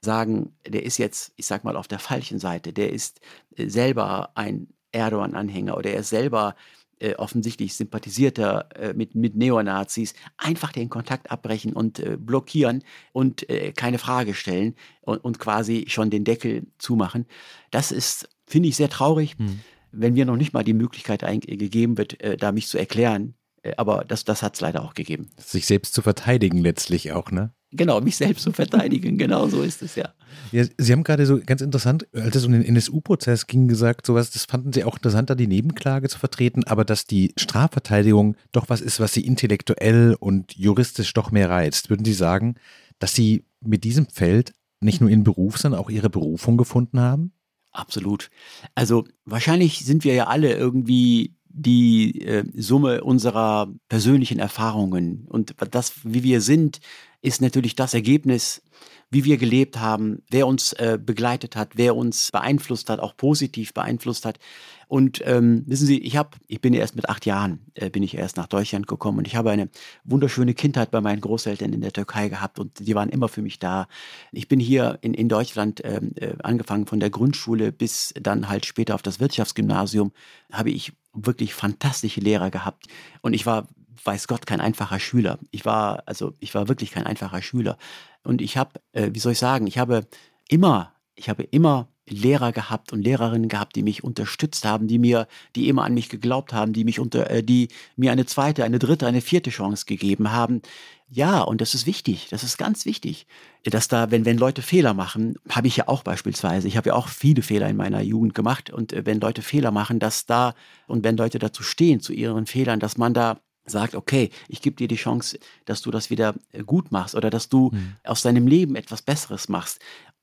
[0.02, 3.20] sagen, der ist jetzt, ich sag mal, auf der falschen Seite, der ist
[3.56, 6.56] äh, selber ein Erdogan-Anhänger oder er ist selber
[6.98, 12.82] äh, offensichtlich sympathisierter äh, mit, mit Neonazis, einfach den Kontakt abbrechen und äh, blockieren
[13.12, 17.26] und äh, keine Frage stellen und, und, quasi schon den Deckel zumachen.
[17.70, 19.60] Das ist, finde ich, sehr traurig, hm.
[19.92, 23.34] wenn mir noch nicht mal die Möglichkeit gegeben wird, äh, da mich zu erklären.
[23.76, 25.30] aber das, das hat es leider auch gegeben.
[25.38, 27.54] Sich selbst zu verteidigen letztlich auch, ne?
[27.72, 30.12] Genau, mich selbst zu verteidigen, genau so ist es ja.
[30.50, 34.30] ja Sie haben gerade so ganz interessant, als es um den NSU-Prozess ging, gesagt, sowas,
[34.30, 38.68] das fanden Sie auch interessant, da die Nebenklage zu vertreten, aber dass die Strafverteidigung doch
[38.68, 41.90] was ist, was Sie intellektuell und juristisch doch mehr reizt.
[41.90, 42.56] Würden Sie sagen,
[42.98, 47.32] dass Sie mit diesem Feld nicht nur Ihren Beruf, sondern auch Ihre Berufung gefunden haben?
[47.70, 48.30] Absolut.
[48.74, 55.92] Also wahrscheinlich sind wir ja alle irgendwie die äh, Summe unserer persönlichen Erfahrungen und das,
[56.04, 56.80] wie wir sind,
[57.22, 58.62] ist natürlich das Ergebnis,
[59.10, 63.74] wie wir gelebt haben, wer uns äh, begleitet hat, wer uns beeinflusst hat, auch positiv
[63.74, 64.38] beeinflusst hat.
[64.86, 68.16] Und ähm, wissen Sie, ich habe, ich bin erst mit acht Jahren äh, bin ich
[68.16, 69.68] erst nach Deutschland gekommen und ich habe eine
[70.04, 73.58] wunderschöne Kindheit bei meinen Großeltern in der Türkei gehabt und die waren immer für mich
[73.58, 73.86] da.
[74.32, 78.64] Ich bin hier in, in Deutschland ähm, äh, angefangen von der Grundschule bis dann halt
[78.66, 80.12] später auf das Wirtschaftsgymnasium
[80.52, 82.86] habe ich wirklich fantastische Lehrer gehabt
[83.22, 83.68] und ich war
[84.04, 85.38] weiß Gott, kein einfacher Schüler.
[85.50, 87.76] Ich war, also ich war wirklich kein einfacher Schüler.
[88.22, 90.06] Und ich habe, äh, wie soll ich sagen, ich habe
[90.48, 95.28] immer, ich habe immer Lehrer gehabt und Lehrerinnen gehabt, die mich unterstützt haben, die mir,
[95.54, 98.78] die immer an mich geglaubt haben, die mich unter, äh, die mir eine zweite, eine
[98.78, 100.62] dritte, eine vierte Chance gegeben haben.
[101.08, 103.26] Ja, und das ist wichtig, das ist ganz wichtig,
[103.64, 106.94] dass da, wenn, wenn Leute Fehler machen, habe ich ja auch beispielsweise, ich habe ja
[106.94, 110.54] auch viele Fehler in meiner Jugend gemacht und äh, wenn Leute Fehler machen, dass da,
[110.86, 114.76] und wenn Leute dazu stehen, zu ihren Fehlern, dass man da sagt, okay, ich gebe
[114.76, 117.96] dir die Chance, dass du das wieder äh, gut machst oder dass du mhm.
[118.04, 119.80] aus deinem Leben etwas Besseres machst.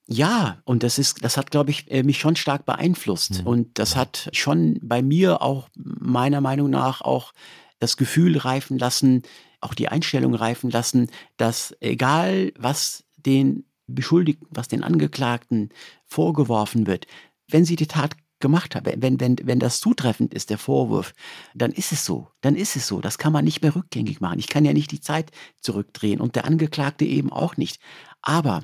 [0.07, 3.41] Ja, und das ist, das hat, glaube ich, äh, mich schon stark beeinflusst.
[3.41, 3.47] Mhm.
[3.47, 7.33] Und das hat schon bei mir auch meiner Meinung nach auch
[7.79, 9.23] das Gefühl reifen lassen,
[9.59, 15.69] auch die Einstellung reifen lassen, dass egal was den Beschuldigten, was den Angeklagten
[16.05, 17.07] vorgeworfen wird,
[17.49, 18.93] wenn sie die Tat gemacht habe.
[18.97, 21.13] Wenn, wenn, wenn das zutreffend ist, der Vorwurf,
[21.55, 22.27] dann ist es so.
[22.41, 23.01] Dann ist es so.
[23.01, 24.39] Das kann man nicht mehr rückgängig machen.
[24.39, 27.79] Ich kann ja nicht die Zeit zurückdrehen und der Angeklagte eben auch nicht.
[28.21, 28.63] Aber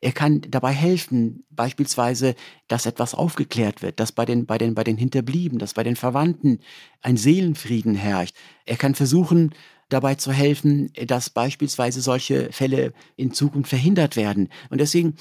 [0.00, 2.34] er kann dabei helfen, beispielsweise,
[2.68, 5.96] dass etwas aufgeklärt wird, dass bei den, bei den, bei den Hinterblieben, dass bei den
[5.96, 6.60] Verwandten
[7.00, 8.36] ein Seelenfrieden herrscht.
[8.66, 9.54] Er kann versuchen,
[9.88, 14.48] dabei zu helfen, dass beispielsweise solche Fälle in Zukunft verhindert werden.
[14.68, 15.14] Und deswegen,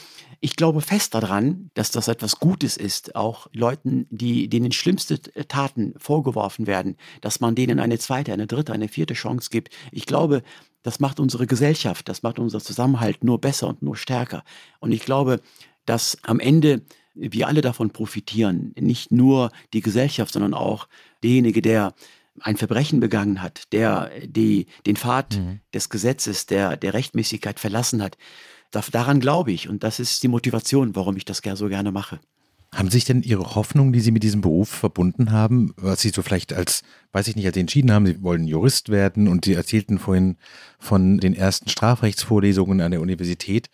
[0.44, 5.94] ich glaube fest daran, dass das etwas Gutes ist, auch Leuten, die denen schlimmste Taten
[5.98, 9.74] vorgeworfen werden, dass man denen eine zweite, eine dritte, eine vierte Chance gibt.
[9.94, 10.44] Ich glaube,
[10.82, 14.44] das macht unsere Gesellschaft, das macht unser Zusammenhalt nur besser und nur stärker.
[14.82, 15.40] Und ich glaube,
[15.86, 16.82] dass am Ende
[17.14, 18.74] wir alle davon profitieren.
[18.78, 20.90] Nicht nur die Gesellschaft, sondern auch
[21.24, 21.94] derjenige, der
[22.42, 25.62] ein Verbrechen begangen hat, der die, den Pfad mhm.
[25.74, 28.18] des Gesetzes, der, der Rechtmäßigkeit verlassen hat.
[28.74, 32.20] Da, daran glaube ich und das ist die Motivation, warum ich das so gerne mache.
[32.74, 36.24] Haben sich denn Ihre Hoffnungen, die Sie mit diesem Beruf verbunden haben, was Sie so
[36.24, 36.82] vielleicht als,
[37.12, 40.38] weiß ich nicht, als Sie entschieden haben, Sie wollen Jurist werden und Sie erzählten vorhin
[40.80, 43.70] von den ersten Strafrechtsvorlesungen an der Universität,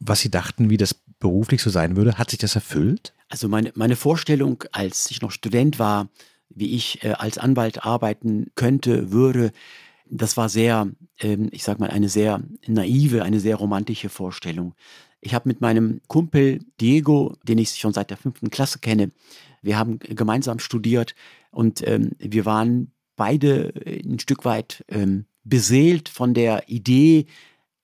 [0.00, 3.14] was Sie dachten, wie das beruflich so sein würde, hat sich das erfüllt?
[3.28, 6.08] Also meine, meine Vorstellung, als ich noch Student war,
[6.48, 9.52] wie ich äh, als Anwalt arbeiten könnte, würde,
[10.10, 10.88] das war sehr,
[11.20, 14.74] ähm, ich sag mal, eine sehr naive, eine sehr romantische Vorstellung.
[15.20, 19.10] Ich habe mit meinem Kumpel Diego, den ich schon seit der fünften Klasse kenne,
[19.62, 21.14] wir haben gemeinsam studiert
[21.50, 27.26] und ähm, wir waren beide ein Stück weit ähm, beseelt von der Idee,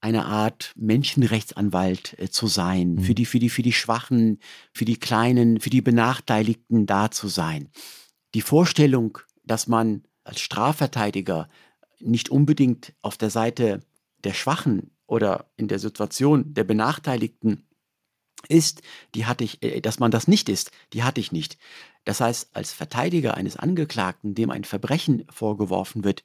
[0.02, 3.00] eine Art Menschenrechtsanwalt äh, zu sein, mhm.
[3.00, 4.38] für die, für die, für die Schwachen,
[4.74, 7.68] für die Kleinen, für die Benachteiligten da zu sein
[8.34, 11.48] die Vorstellung, dass man als Strafverteidiger
[12.00, 13.80] nicht unbedingt auf der Seite
[14.24, 17.66] der Schwachen oder in der Situation der Benachteiligten
[18.48, 18.82] ist,
[19.14, 21.58] die hatte ich, äh, dass man das nicht ist, die hatte ich nicht.
[22.04, 26.24] Das heißt, als Verteidiger eines Angeklagten, dem ein Verbrechen vorgeworfen wird,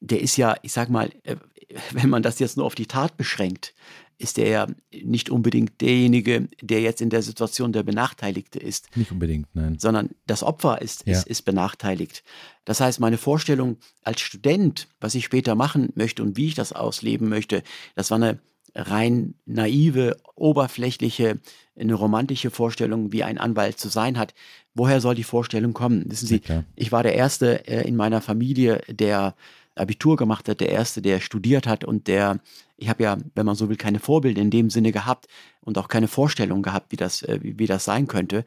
[0.00, 1.36] der ist ja, ich sag mal, äh,
[1.92, 3.74] wenn man das jetzt nur auf die Tat beschränkt,
[4.18, 4.66] ist er ja
[5.04, 8.94] nicht unbedingt derjenige, der jetzt in der Situation der Benachteiligte ist.
[8.96, 9.78] Nicht unbedingt, nein.
[9.78, 11.18] Sondern das Opfer ist, Ja.
[11.18, 12.24] ist, ist benachteiligt.
[12.64, 16.72] Das heißt, meine Vorstellung als Student, was ich später machen möchte und wie ich das
[16.72, 17.62] ausleben möchte,
[17.94, 18.40] das war eine
[18.74, 21.38] rein naive, oberflächliche,
[21.78, 24.34] eine romantische Vorstellung, wie ein Anwalt zu sein hat.
[24.74, 26.04] Woher soll die Vorstellung kommen?
[26.10, 29.34] Wissen Sie, Ja, ich war der Erste äh, in meiner Familie, der
[29.78, 32.40] Abitur gemacht hat, der Erste, der studiert hat und der,
[32.76, 35.26] ich habe ja, wenn man so will, keine Vorbilder in dem Sinne gehabt
[35.60, 38.44] und auch keine Vorstellung gehabt, wie das, äh, wie, wie das sein könnte.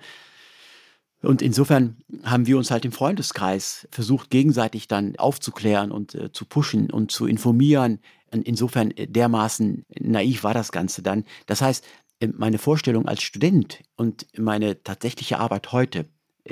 [1.22, 6.46] Und insofern haben wir uns halt im Freundeskreis versucht, gegenseitig dann aufzuklären und äh, zu
[6.46, 8.00] pushen und zu informieren.
[8.32, 11.26] Und insofern äh, dermaßen naiv war das Ganze dann.
[11.46, 11.86] Das heißt,
[12.20, 16.06] äh, meine Vorstellung als Student und meine tatsächliche Arbeit heute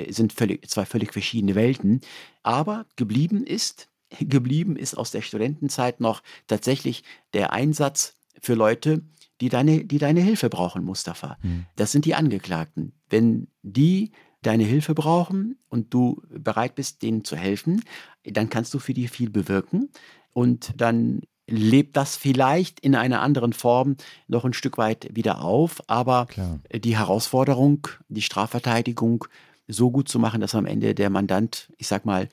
[0.08, 2.00] sind völlig, zwei völlig verschiedene Welten.
[2.44, 3.88] Aber geblieben ist,
[4.18, 9.02] geblieben ist aus der Studentenzeit noch tatsächlich der Einsatz für Leute,
[9.40, 11.38] die deine, die deine Hilfe brauchen, Mustafa.
[11.40, 11.66] Hm.
[11.76, 12.92] Das sind die Angeklagten.
[13.08, 17.82] Wenn die deine Hilfe brauchen und du bereit bist, denen zu helfen,
[18.24, 19.90] dann kannst du für die viel bewirken
[20.32, 23.96] und dann lebt das vielleicht in einer anderen Form
[24.28, 26.60] noch ein Stück weit wieder auf, aber Klar.
[26.72, 29.24] die Herausforderung, die Strafverteidigung
[29.66, 32.28] so gut zu machen, dass am Ende der Mandant, ich sag mal,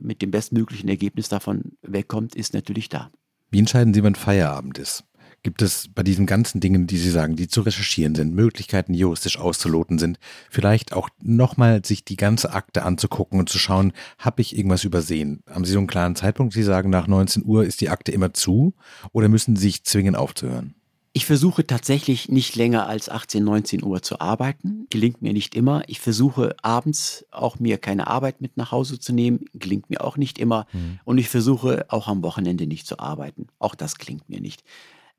[0.00, 3.10] mit dem bestmöglichen Ergebnis davon wegkommt, ist natürlich da.
[3.50, 5.04] Wie entscheiden Sie, wann Feierabend ist?
[5.42, 9.38] Gibt es bei diesen ganzen Dingen, die Sie sagen, die zu recherchieren sind, Möglichkeiten, juristisch
[9.38, 10.18] auszuloten sind,
[10.50, 15.42] vielleicht auch nochmal sich die ganze Akte anzugucken und zu schauen, habe ich irgendwas übersehen?
[15.48, 16.52] Haben Sie so einen klaren Zeitpunkt?
[16.52, 18.74] Sie sagen, nach 19 Uhr ist die Akte immer zu
[19.12, 20.74] oder müssen Sie sich zwingen aufzuhören?
[21.12, 24.86] Ich versuche tatsächlich nicht länger als 18, 19 Uhr zu arbeiten.
[24.90, 25.82] Gelingt mir nicht immer.
[25.88, 29.46] Ich versuche abends auch mir keine Arbeit mit nach Hause zu nehmen.
[29.52, 30.66] Gelingt mir auch nicht immer.
[31.04, 33.48] Und ich versuche auch am Wochenende nicht zu arbeiten.
[33.58, 34.62] Auch das klingt mir nicht.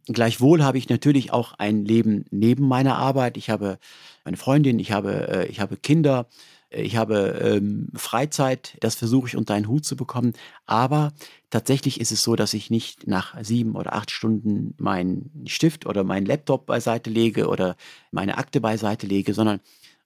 [0.06, 3.36] Gleichwohl habe ich natürlich auch ein Leben neben meiner Arbeit.
[3.36, 3.78] Ich habe
[4.24, 6.28] meine Freundin, ich habe, äh, ich habe Kinder,
[6.72, 8.78] ich habe ähm, Freizeit.
[8.80, 10.34] Das versuche ich unter einen Hut zu bekommen.
[10.65, 11.11] Aber
[11.49, 16.03] tatsächlich ist es so, dass ich nicht nach sieben oder acht Stunden meinen Stift oder
[16.03, 17.76] meinen Laptop beiseite lege oder
[18.11, 19.59] meine Akte beiseite lege, sondern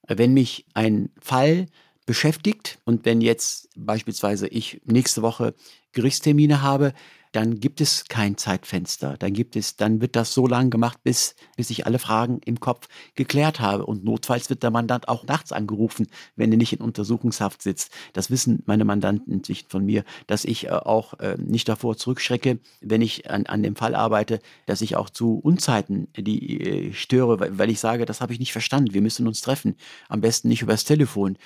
[0.07, 1.67] wenn mich ein Fall
[2.05, 5.53] beschäftigt und wenn jetzt beispielsweise ich nächste Woche
[5.93, 6.93] Gerichtstermine habe,
[7.35, 9.17] dann gibt es kein Zeitfenster.
[9.17, 12.61] Dann gibt es, dann wird das so lange gemacht, bis, bis ich alle Fragen im
[12.61, 13.85] Kopf geklärt habe.
[13.85, 16.07] Und notfalls wird der Mandant auch nachts angerufen,
[16.37, 17.91] wenn er nicht in Untersuchungshaft sitzt.
[18.13, 22.59] Das wissen meine Mandanten inzwischen von mir, dass ich äh, auch äh, nicht davor zurückschrecke,
[22.79, 27.41] wenn ich an, an dem Fall arbeite, dass ich auch zu Unzeiten die äh, störe,
[27.41, 28.93] weil, weil ich sage, das habe ich nicht verstanden.
[28.93, 29.75] Wir müssen uns treffen.
[30.07, 31.37] Am besten nicht übers Telefon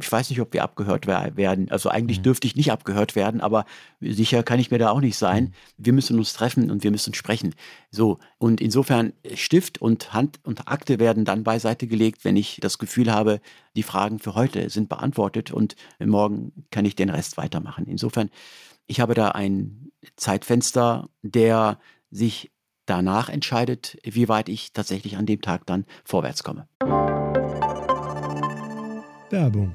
[0.00, 1.70] ich weiß nicht, ob wir abgehört wer- werden.
[1.70, 2.22] Also eigentlich Mhm.
[2.22, 3.64] dürfte ich nicht abgehört werden, aber
[4.00, 5.44] sicher kann ich mir da auch nicht sein.
[5.44, 5.52] Mhm.
[5.84, 7.54] Wir müssen uns treffen und wir müssen sprechen.
[7.90, 12.78] So, und insofern Stift und Hand und Akte werden dann beiseite gelegt, wenn ich das
[12.78, 13.40] Gefühl habe,
[13.74, 17.86] die Fragen für heute sind beantwortet und morgen kann ich den Rest weitermachen.
[17.86, 18.30] Insofern,
[18.86, 21.78] ich habe da ein Zeitfenster, der
[22.10, 22.50] sich
[22.86, 26.68] danach entscheidet, wie weit ich tatsächlich an dem Tag dann vorwärts komme.
[29.30, 29.74] Werbung.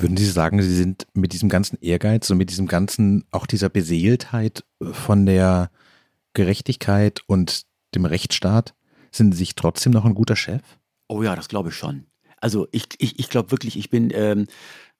[0.00, 3.68] Würden Sie sagen, Sie sind mit diesem ganzen Ehrgeiz und mit diesem ganzen, auch dieser
[3.68, 5.70] Beseeltheit von der
[6.34, 7.62] Gerechtigkeit und
[7.94, 8.74] dem Rechtsstaat,
[9.10, 10.62] sind Sie sich trotzdem noch ein guter Chef?
[11.08, 12.06] Oh ja, das glaube ich schon.
[12.40, 14.46] Also ich, ich, ich glaube wirklich, ich bin, ähm,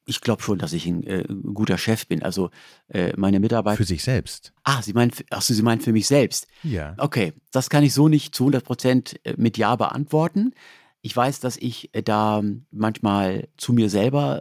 [0.06, 2.22] ich glaube schon, dass ich ein äh, guter Chef bin.
[2.22, 2.50] Also
[2.88, 3.76] äh, meine Mitarbeiter.
[3.76, 4.52] Für sich selbst.
[4.64, 6.46] Ah, Sie meinen, achso, Sie meinen für mich selbst.
[6.62, 6.94] Ja.
[6.98, 10.54] Okay, das kann ich so nicht zu 100 Prozent äh, mit Ja beantworten.
[11.02, 14.40] Ich weiß, dass ich äh, da manchmal zu mir selber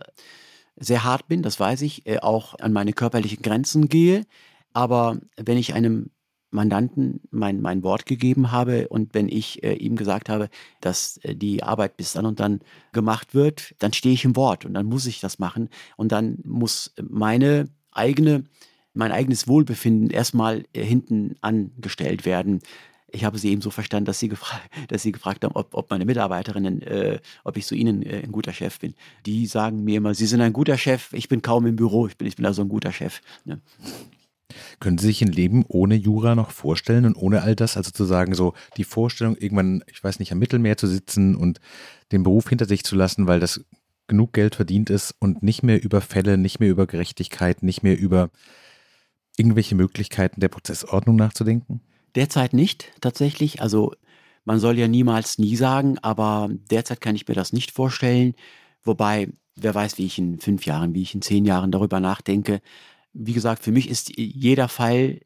[0.77, 4.25] sehr hart bin, das weiß ich, äh, auch an meine körperlichen Grenzen gehe.
[4.73, 6.11] Aber wenn ich einem
[6.49, 10.49] Mandanten mein, mein Wort gegeben habe und wenn ich äh, ihm gesagt habe,
[10.81, 12.61] dass äh, die Arbeit bis dann und dann
[12.93, 16.39] gemacht wird, dann stehe ich im Wort und dann muss ich das machen und dann
[16.43, 18.45] muss meine eigene,
[18.93, 22.59] mein eigenes Wohlbefinden erstmal äh, hinten angestellt werden.
[23.09, 25.89] Ich habe sie eben so verstanden, dass sie, gefra dass sie gefragt haben, ob, ob
[25.89, 28.93] meine Mitarbeiterinnen, äh, ob ich zu ihnen äh, ein guter Chef bin.
[29.25, 32.17] Die sagen mir immer, sie sind ein guter Chef, ich bin kaum im Büro, ich
[32.17, 33.21] bin, ich bin also ein guter Chef.
[33.45, 33.61] Ne?
[34.79, 37.77] Können Sie sich ein Leben ohne Jura noch vorstellen und ohne all das?
[37.77, 41.59] Also zu sagen, so die Vorstellung, irgendwann, ich weiß nicht, am Mittelmeer zu sitzen und
[42.11, 43.65] den Beruf hinter sich zu lassen, weil das
[44.07, 47.99] genug Geld verdient ist und nicht mehr über Fälle, nicht mehr über Gerechtigkeit, nicht mehr
[47.99, 48.29] über
[49.37, 51.81] irgendwelche Möglichkeiten der Prozessordnung nachzudenken?
[52.17, 53.61] Derzeit nicht, tatsächlich.
[53.61, 53.93] Also
[54.43, 58.33] man soll ja niemals nie sagen, aber derzeit kann ich mir das nicht vorstellen.
[58.83, 62.61] Wobei, wer weiß, wie ich in fünf Jahren, wie ich in zehn Jahren darüber nachdenke.
[63.13, 65.19] Wie gesagt, für mich ist jeder Fall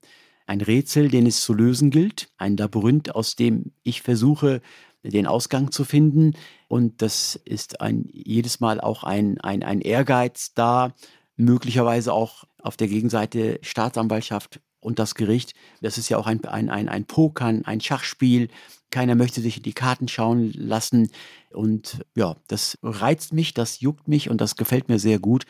[0.48, 2.30] ein Rätsel, den es zu lösen gilt.
[2.38, 4.62] Ein Labyrinth, aus dem ich versuche,
[5.02, 6.34] den Ausgang zu finden.
[6.68, 10.94] Und das ist ein, jedes Mal auch ein, ein, ein Ehrgeiz da,
[11.38, 15.53] möglicherweise auch auf der Gegenseite Staatsanwaltschaft und das Gericht.
[15.82, 18.49] Das ist ja auch ein, ein, ein, ein Pokern, ein Schachspiel.
[18.89, 21.09] Keiner möchte sich in die Karten schauen lassen.
[21.53, 25.45] Und ja, das reizt mich, das juckt mich und das gefällt mir sehr gut.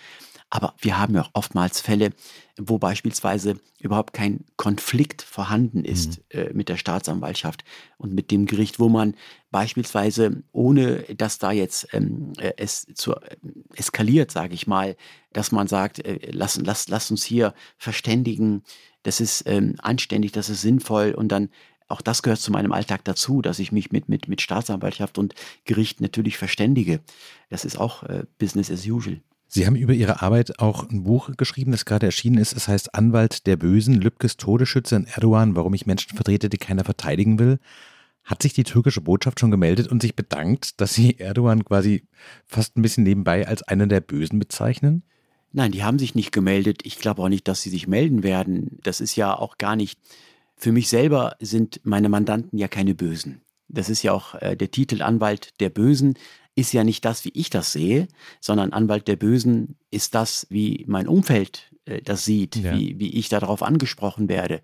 [0.54, 2.12] Aber wir haben ja auch oftmals Fälle,
[2.58, 6.40] wo beispielsweise überhaupt kein Konflikt vorhanden ist mhm.
[6.40, 7.64] äh, mit der Staatsanwaltschaft
[7.98, 9.16] und mit dem Gericht, wo man
[9.50, 13.38] beispielsweise, ohne dass da jetzt ähm, äh, es zu, äh,
[13.76, 14.98] eskaliert, sage ich mal,
[15.32, 18.64] dass man sagt, äh, lass, lass, lass uns hier verständigen,
[19.04, 21.50] das ist ähm, anständig, das ist sinnvoll und dann
[21.88, 25.34] auch das gehört zu meinem Alltag dazu, dass ich mich mit, mit, mit Staatsanwaltschaft und
[25.64, 27.00] Gericht natürlich verständige.
[27.50, 29.22] Das ist auch äh, Business as usual.
[29.54, 32.56] Sie haben über Ihre Arbeit auch ein Buch geschrieben, das gerade erschienen ist.
[32.56, 36.86] Es heißt Anwalt der Bösen, Lübkes Todesschütze in Erdogan, warum ich Menschen vertrete, die keiner
[36.86, 37.60] verteidigen will.
[38.24, 42.08] Hat sich die türkische Botschaft schon gemeldet und sich bedankt, dass Sie Erdogan quasi
[42.46, 45.04] fast ein bisschen nebenbei als einen der Bösen bezeichnen?
[45.52, 46.86] Nein, die haben sich nicht gemeldet.
[46.86, 48.80] Ich glaube auch nicht, dass sie sich melden werden.
[48.84, 50.00] Das ist ja auch gar nicht.
[50.56, 53.42] Für mich selber sind meine Mandanten ja keine Bösen.
[53.68, 56.16] Das ist ja auch äh, der Titel Anwalt der Bösen
[56.56, 58.08] ist ja nicht das, wie ich das sehe,
[58.40, 62.76] sondern Anwalt der Bösen ist das, wie mein Umfeld äh, das sieht, ja.
[62.76, 64.62] wie, wie ich darauf angesprochen werde.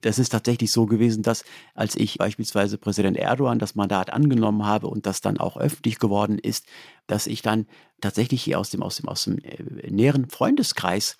[0.00, 4.86] Das ist tatsächlich so gewesen, dass als ich beispielsweise Präsident Erdogan das Mandat angenommen habe
[4.86, 6.66] und das dann auch öffentlich geworden ist,
[7.06, 7.66] dass ich dann
[8.00, 11.16] tatsächlich hier aus dem, aus dem, aus dem äh, näheren Freundeskreis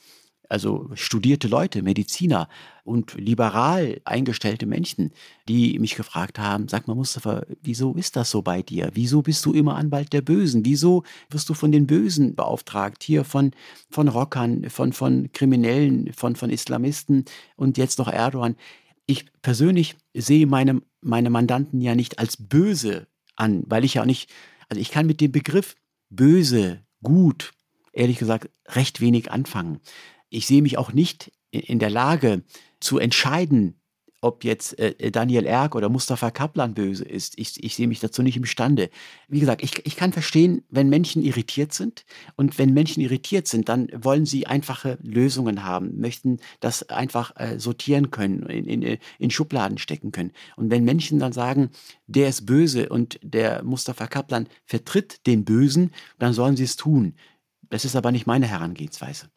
[0.50, 2.48] also studierte Leute, Mediziner
[2.82, 5.12] und liberal eingestellte Menschen,
[5.48, 8.90] die mich gefragt haben, sag mal Mustafa, wieso ist das so bei dir?
[8.94, 10.64] Wieso bist du immer Anwalt der Bösen?
[10.64, 13.04] Wieso wirst du von den Bösen beauftragt?
[13.04, 13.52] Hier von,
[13.90, 18.56] von Rockern, von, von Kriminellen, von, von Islamisten und jetzt noch Erdogan.
[19.06, 24.06] Ich persönlich sehe meine, meine Mandanten ja nicht als böse an, weil ich ja auch
[24.06, 24.28] nicht,
[24.68, 25.76] also ich kann mit dem Begriff
[26.10, 27.52] böse, gut,
[27.92, 29.80] ehrlich gesagt, recht wenig anfangen
[30.30, 32.42] ich sehe mich auch nicht in der Lage
[32.80, 33.80] zu entscheiden,
[34.22, 37.38] ob jetzt äh, Daniel Erk oder Mustafa Kaplan böse ist.
[37.38, 38.90] Ich, ich sehe mich dazu nicht imstande.
[39.28, 42.04] Wie gesagt, ich, ich kann verstehen, wenn Menschen irritiert sind.
[42.36, 47.58] Und wenn Menschen irritiert sind, dann wollen sie einfache Lösungen haben, möchten das einfach äh,
[47.58, 50.32] sortieren können, in, in, in Schubladen stecken können.
[50.56, 51.70] Und wenn Menschen dann sagen,
[52.06, 57.14] der ist böse und der Mustafa Kaplan vertritt den Bösen, dann sollen sie es tun.
[57.70, 59.30] Das ist aber nicht meine Herangehensweise.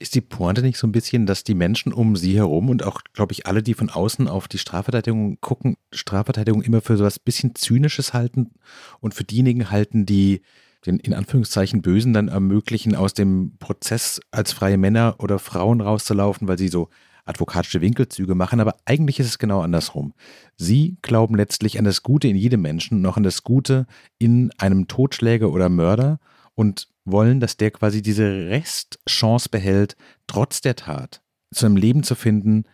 [0.00, 3.00] Ist die Pointe nicht so ein bisschen, dass die Menschen um sie herum und auch,
[3.14, 7.18] glaube ich, alle, die von außen auf die Strafverteidigung gucken, Strafverteidigung immer für so was
[7.18, 8.52] bisschen Zynisches halten
[9.00, 10.42] und für diejenigen halten, die
[10.86, 16.46] den in Anführungszeichen Bösen dann ermöglichen, aus dem Prozess als freie Männer oder Frauen rauszulaufen,
[16.46, 16.88] weil sie so
[17.24, 20.14] advokatische Winkelzüge machen, aber eigentlich ist es genau andersrum.
[20.56, 23.86] Sie glauben letztlich an das Gute in jedem Menschen und auch an das Gute
[24.18, 26.20] in einem Totschläger oder Mörder
[26.58, 29.96] und wollen, dass der quasi diese Restchance behält,
[30.26, 31.22] trotz der Tat
[31.54, 32.64] zu einem Leben zu finden,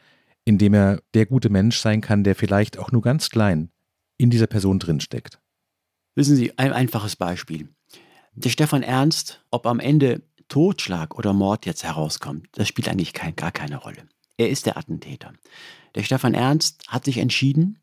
[0.46, 3.68] in dem er der gute Mensch sein kann, der vielleicht auch nur ganz klein
[4.16, 5.38] in dieser Person drinsteckt.
[6.14, 7.68] Wissen Sie, ein einfaches Beispiel.
[8.32, 13.36] Der Stefan Ernst, ob am Ende Totschlag oder Mord jetzt herauskommt, das spielt eigentlich kein,
[13.36, 14.08] gar keine Rolle.
[14.38, 15.34] Er ist der Attentäter.
[15.94, 17.78] Der Stefan Ernst hat sich entschieden,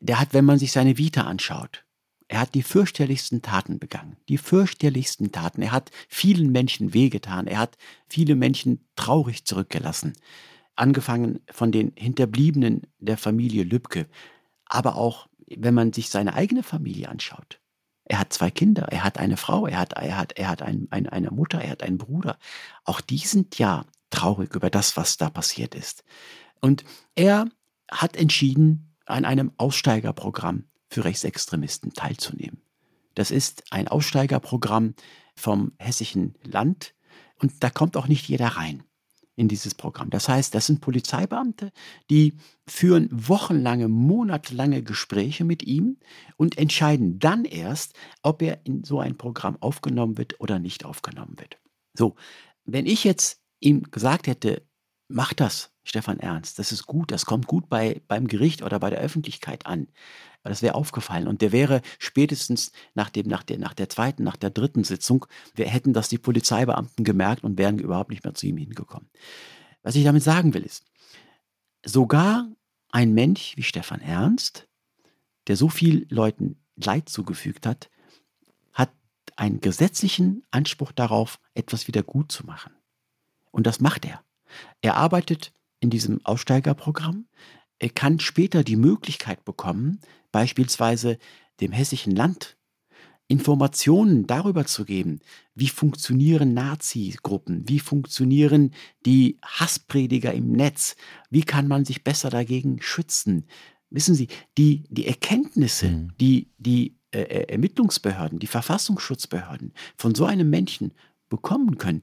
[0.00, 1.84] der hat, wenn man sich seine Vita anschaut,
[2.32, 5.60] er hat die fürchterlichsten Taten begangen, die fürchterlichsten Taten.
[5.60, 7.76] Er hat vielen Menschen wehgetan, er hat
[8.08, 10.14] viele Menschen traurig zurückgelassen.
[10.74, 14.08] Angefangen von den Hinterbliebenen der Familie Lübcke,
[14.64, 17.60] aber auch, wenn man sich seine eigene Familie anschaut.
[18.04, 20.88] Er hat zwei Kinder, er hat eine Frau, er hat, er hat, er hat ein,
[20.90, 22.38] ein, eine Mutter, er hat einen Bruder.
[22.84, 26.02] Auch die sind ja traurig über das, was da passiert ist.
[26.62, 26.82] Und
[27.14, 27.44] er
[27.90, 32.60] hat entschieden, an einem Aussteigerprogramm für Rechtsextremisten teilzunehmen.
[33.14, 34.94] Das ist ein Aussteigerprogramm
[35.36, 36.94] vom hessischen Land
[37.40, 38.84] und da kommt auch nicht jeder rein.
[39.34, 40.10] in dieses Programm.
[40.10, 41.72] Das heißt, das sind Polizeibeamte,
[42.10, 42.34] die
[42.66, 45.96] führen wochenlange, monatelange Gespräche mit ihm
[46.36, 51.38] und entscheiden dann erst, ob er in so ein Programm aufgenommen wird oder nicht aufgenommen
[51.38, 51.58] wird.
[51.94, 52.14] So,
[52.64, 54.66] wenn ich jetzt ihm gesagt hätte,
[55.12, 58.90] mach das, Stefan Ernst, das ist gut, das kommt gut bei, beim Gericht oder bei
[58.90, 59.88] der Öffentlichkeit an,
[60.42, 61.28] das wäre aufgefallen.
[61.28, 65.26] Und der wäre spätestens nach, dem, nach, der, nach der zweiten, nach der dritten Sitzung,
[65.54, 69.08] wir hätten das die Polizeibeamten gemerkt und wären überhaupt nicht mehr zu ihm hingekommen.
[69.82, 70.84] Was ich damit sagen will, ist,
[71.84, 72.48] sogar
[72.90, 74.68] ein Mensch wie Stefan Ernst,
[75.46, 77.90] der so viel Leuten Leid zugefügt hat,
[78.72, 78.92] hat
[79.36, 82.72] einen gesetzlichen Anspruch darauf, etwas wieder gut zu machen.
[83.50, 84.24] Und das macht er.
[84.80, 87.26] Er arbeitet in diesem Aussteigerprogramm.
[87.78, 90.00] Er kann später die Möglichkeit bekommen,
[90.30, 91.18] beispielsweise
[91.60, 92.56] dem hessischen Land
[93.28, 95.20] Informationen darüber zu geben,
[95.54, 98.74] wie funktionieren Nazi-Gruppen, wie funktionieren
[99.06, 100.96] die Hassprediger im Netz,
[101.30, 103.46] wie kann man sich besser dagegen schützen.
[103.90, 104.28] Wissen Sie,
[104.58, 106.12] die, die Erkenntnisse, mhm.
[106.20, 110.92] die die äh, Ermittlungsbehörden, die Verfassungsschutzbehörden von so einem Menschen
[111.28, 112.02] bekommen können,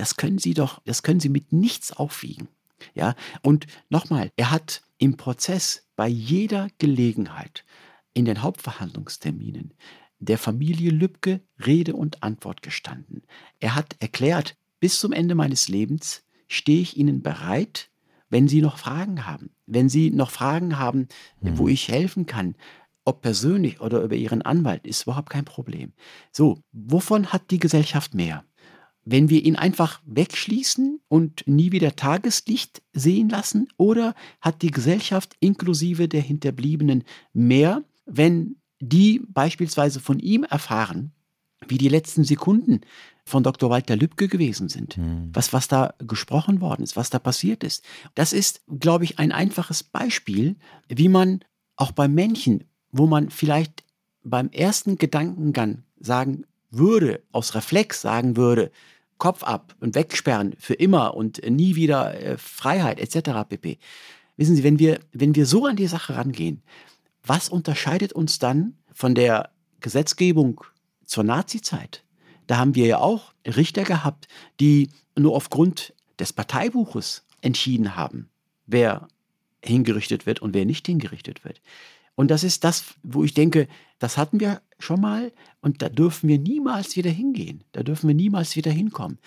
[0.00, 2.48] das können Sie doch, das können Sie mit nichts aufwiegen.
[2.94, 7.66] Ja, und nochmal, er hat im Prozess bei jeder Gelegenheit
[8.14, 9.74] in den Hauptverhandlungsterminen
[10.18, 13.22] der Familie Lübcke Rede und Antwort gestanden.
[13.58, 17.90] Er hat erklärt, bis zum Ende meines Lebens stehe ich Ihnen bereit,
[18.30, 19.50] wenn Sie noch Fragen haben.
[19.66, 21.08] Wenn Sie noch Fragen haben,
[21.42, 21.58] mhm.
[21.58, 22.54] wo ich helfen kann,
[23.04, 25.92] ob persönlich oder über Ihren Anwalt, ist überhaupt kein Problem.
[26.32, 28.44] So, wovon hat die Gesellschaft mehr?
[29.04, 33.68] Wenn wir ihn einfach wegschließen und nie wieder Tageslicht sehen lassen?
[33.76, 41.12] Oder hat die Gesellschaft inklusive der Hinterbliebenen mehr, wenn die beispielsweise von ihm erfahren,
[41.68, 42.80] wie die letzten Sekunden
[43.24, 43.70] von Dr.
[43.70, 45.30] Walter Lübcke gewesen sind, mhm.
[45.32, 47.84] was, was da gesprochen worden ist, was da passiert ist.
[48.14, 50.56] Das ist, glaube ich, ein einfaches Beispiel,
[50.88, 51.40] wie man
[51.76, 53.84] auch bei Männchen, wo man vielleicht
[54.22, 58.70] beim ersten Gedankengang sagen würde, aus Reflex sagen würde,
[59.18, 63.48] Kopf ab und wegsperren für immer und nie wieder äh, Freiheit etc.
[63.48, 63.78] pp.
[64.36, 66.62] Wissen Sie, wenn wir, wenn wir so an die Sache rangehen,
[67.22, 69.50] was unterscheidet uns dann von der
[69.80, 70.64] Gesetzgebung
[71.04, 72.02] zur Nazizeit?
[72.46, 74.26] Da haben wir ja auch Richter gehabt,
[74.58, 78.30] die nur aufgrund des Parteibuches entschieden haben,
[78.66, 79.08] wer
[79.62, 81.60] hingerichtet wird und wer nicht hingerichtet wird.
[82.14, 83.68] Und das ist das, wo ich denke,
[83.98, 87.64] das hatten wir schon mal und da dürfen wir niemals wieder hingehen.
[87.72, 89.18] Da dürfen wir niemals wieder hinkommen.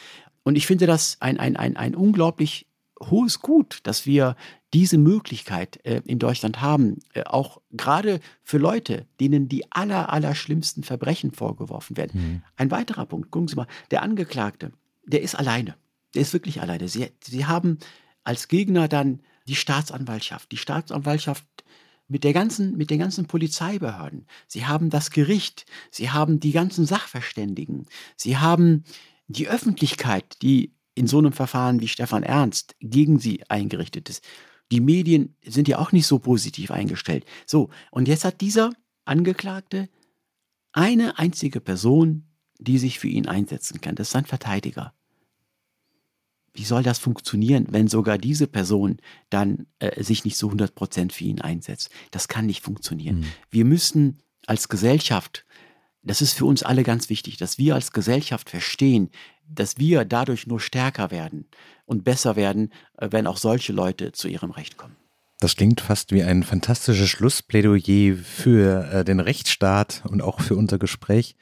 [0.44, 2.68] Und ich finde das ein, ein, ein, ein unglaublich
[3.10, 4.36] hohes Gut, dass wir
[4.74, 10.36] diese Möglichkeit äh, in Deutschland haben, äh, auch gerade für Leute, denen die aller, aller
[10.36, 12.22] schlimmsten Verbrechen vorgeworfen werden.
[12.22, 12.42] Mhm.
[12.56, 14.72] Ein weiterer Punkt, gucken Sie mal, der Angeklagte,
[15.06, 15.76] der ist alleine.
[16.16, 16.88] Der ist wirklich alleine.
[16.88, 17.78] Sie, Sie haben
[18.24, 20.52] als Gegner dann die Staatsanwaltschaft.
[20.52, 21.46] Die Staatsanwaltschaft
[22.08, 24.28] mit, der ganzen, mit den ganzen Polizeibehörden.
[24.48, 27.86] Sie haben das Gericht, sie haben die ganzen Sachverständigen,
[28.16, 28.84] sie haben
[29.28, 34.24] die Öffentlichkeit, die in so einem Verfahren wie Stefan Ernst gegen sie eingerichtet ist.
[34.72, 37.26] Die Medien sind ja auch nicht so positiv eingestellt.
[37.46, 38.72] So, und jetzt hat dieser
[39.06, 39.90] Angeklagte
[40.72, 42.28] eine einzige Person,
[42.60, 43.96] die sich für ihn einsetzen kann.
[43.96, 44.94] Das ist sein Verteidiger
[46.54, 48.98] wie soll das funktionieren, wenn sogar diese Person
[49.30, 51.90] dann äh, sich nicht so 100% für ihn einsetzt?
[52.12, 53.22] Das kann nicht funktionieren.
[53.22, 53.26] Mhm.
[53.50, 55.46] Wir müssen als Gesellschaft,
[56.04, 59.10] das ist für uns alle ganz wichtig, dass wir als Gesellschaft verstehen,
[59.48, 61.48] dass wir dadurch nur stärker werden
[61.86, 64.96] und besser werden, äh, wenn auch solche Leute zu ihrem Recht kommen.
[65.40, 70.78] Das klingt fast wie ein fantastisches Schlussplädoyer für äh, den Rechtsstaat und auch für unser
[70.78, 71.36] Gespräch.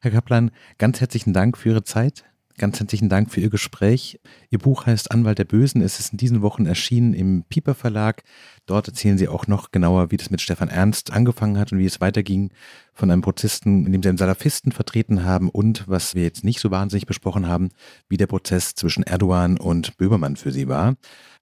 [0.00, 2.24] Herr Kaplan, ganz herzlichen Dank für Ihre Zeit.
[2.58, 4.20] Ganz herzlichen Dank für Ihr Gespräch.
[4.50, 5.80] Ihr Buch heißt Anwalt der Bösen.
[5.80, 8.22] Es ist in diesen Wochen erschienen im Pieper Verlag.
[8.66, 11.86] Dort erzählen Sie auch noch genauer, wie das mit Stefan Ernst angefangen hat und wie
[11.86, 12.50] es weiterging
[12.94, 16.60] von einem Prozisten, in dem Sie einen Salafisten vertreten haben und, was wir jetzt nicht
[16.60, 17.70] so wahnsinnig besprochen haben,
[18.08, 20.94] wie der Prozess zwischen Erdogan und Böhmermann für Sie war.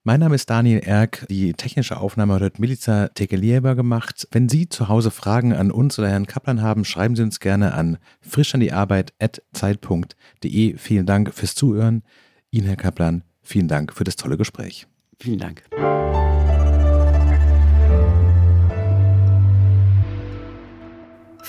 [0.03, 1.27] Mein Name ist Daniel Erk.
[1.29, 4.27] Die technische Aufnahme hat Milica Tekelieva gemacht.
[4.31, 7.75] Wenn Sie zu Hause Fragen an uns oder Herrn Kaplan haben, schreiben Sie uns gerne
[7.75, 10.77] an frischandiarbeit.zeit.de.
[10.77, 12.01] Vielen Dank fürs Zuhören.
[12.49, 14.87] Ihnen, Herr Kaplan, vielen Dank für das tolle Gespräch.
[15.19, 15.61] Vielen Dank.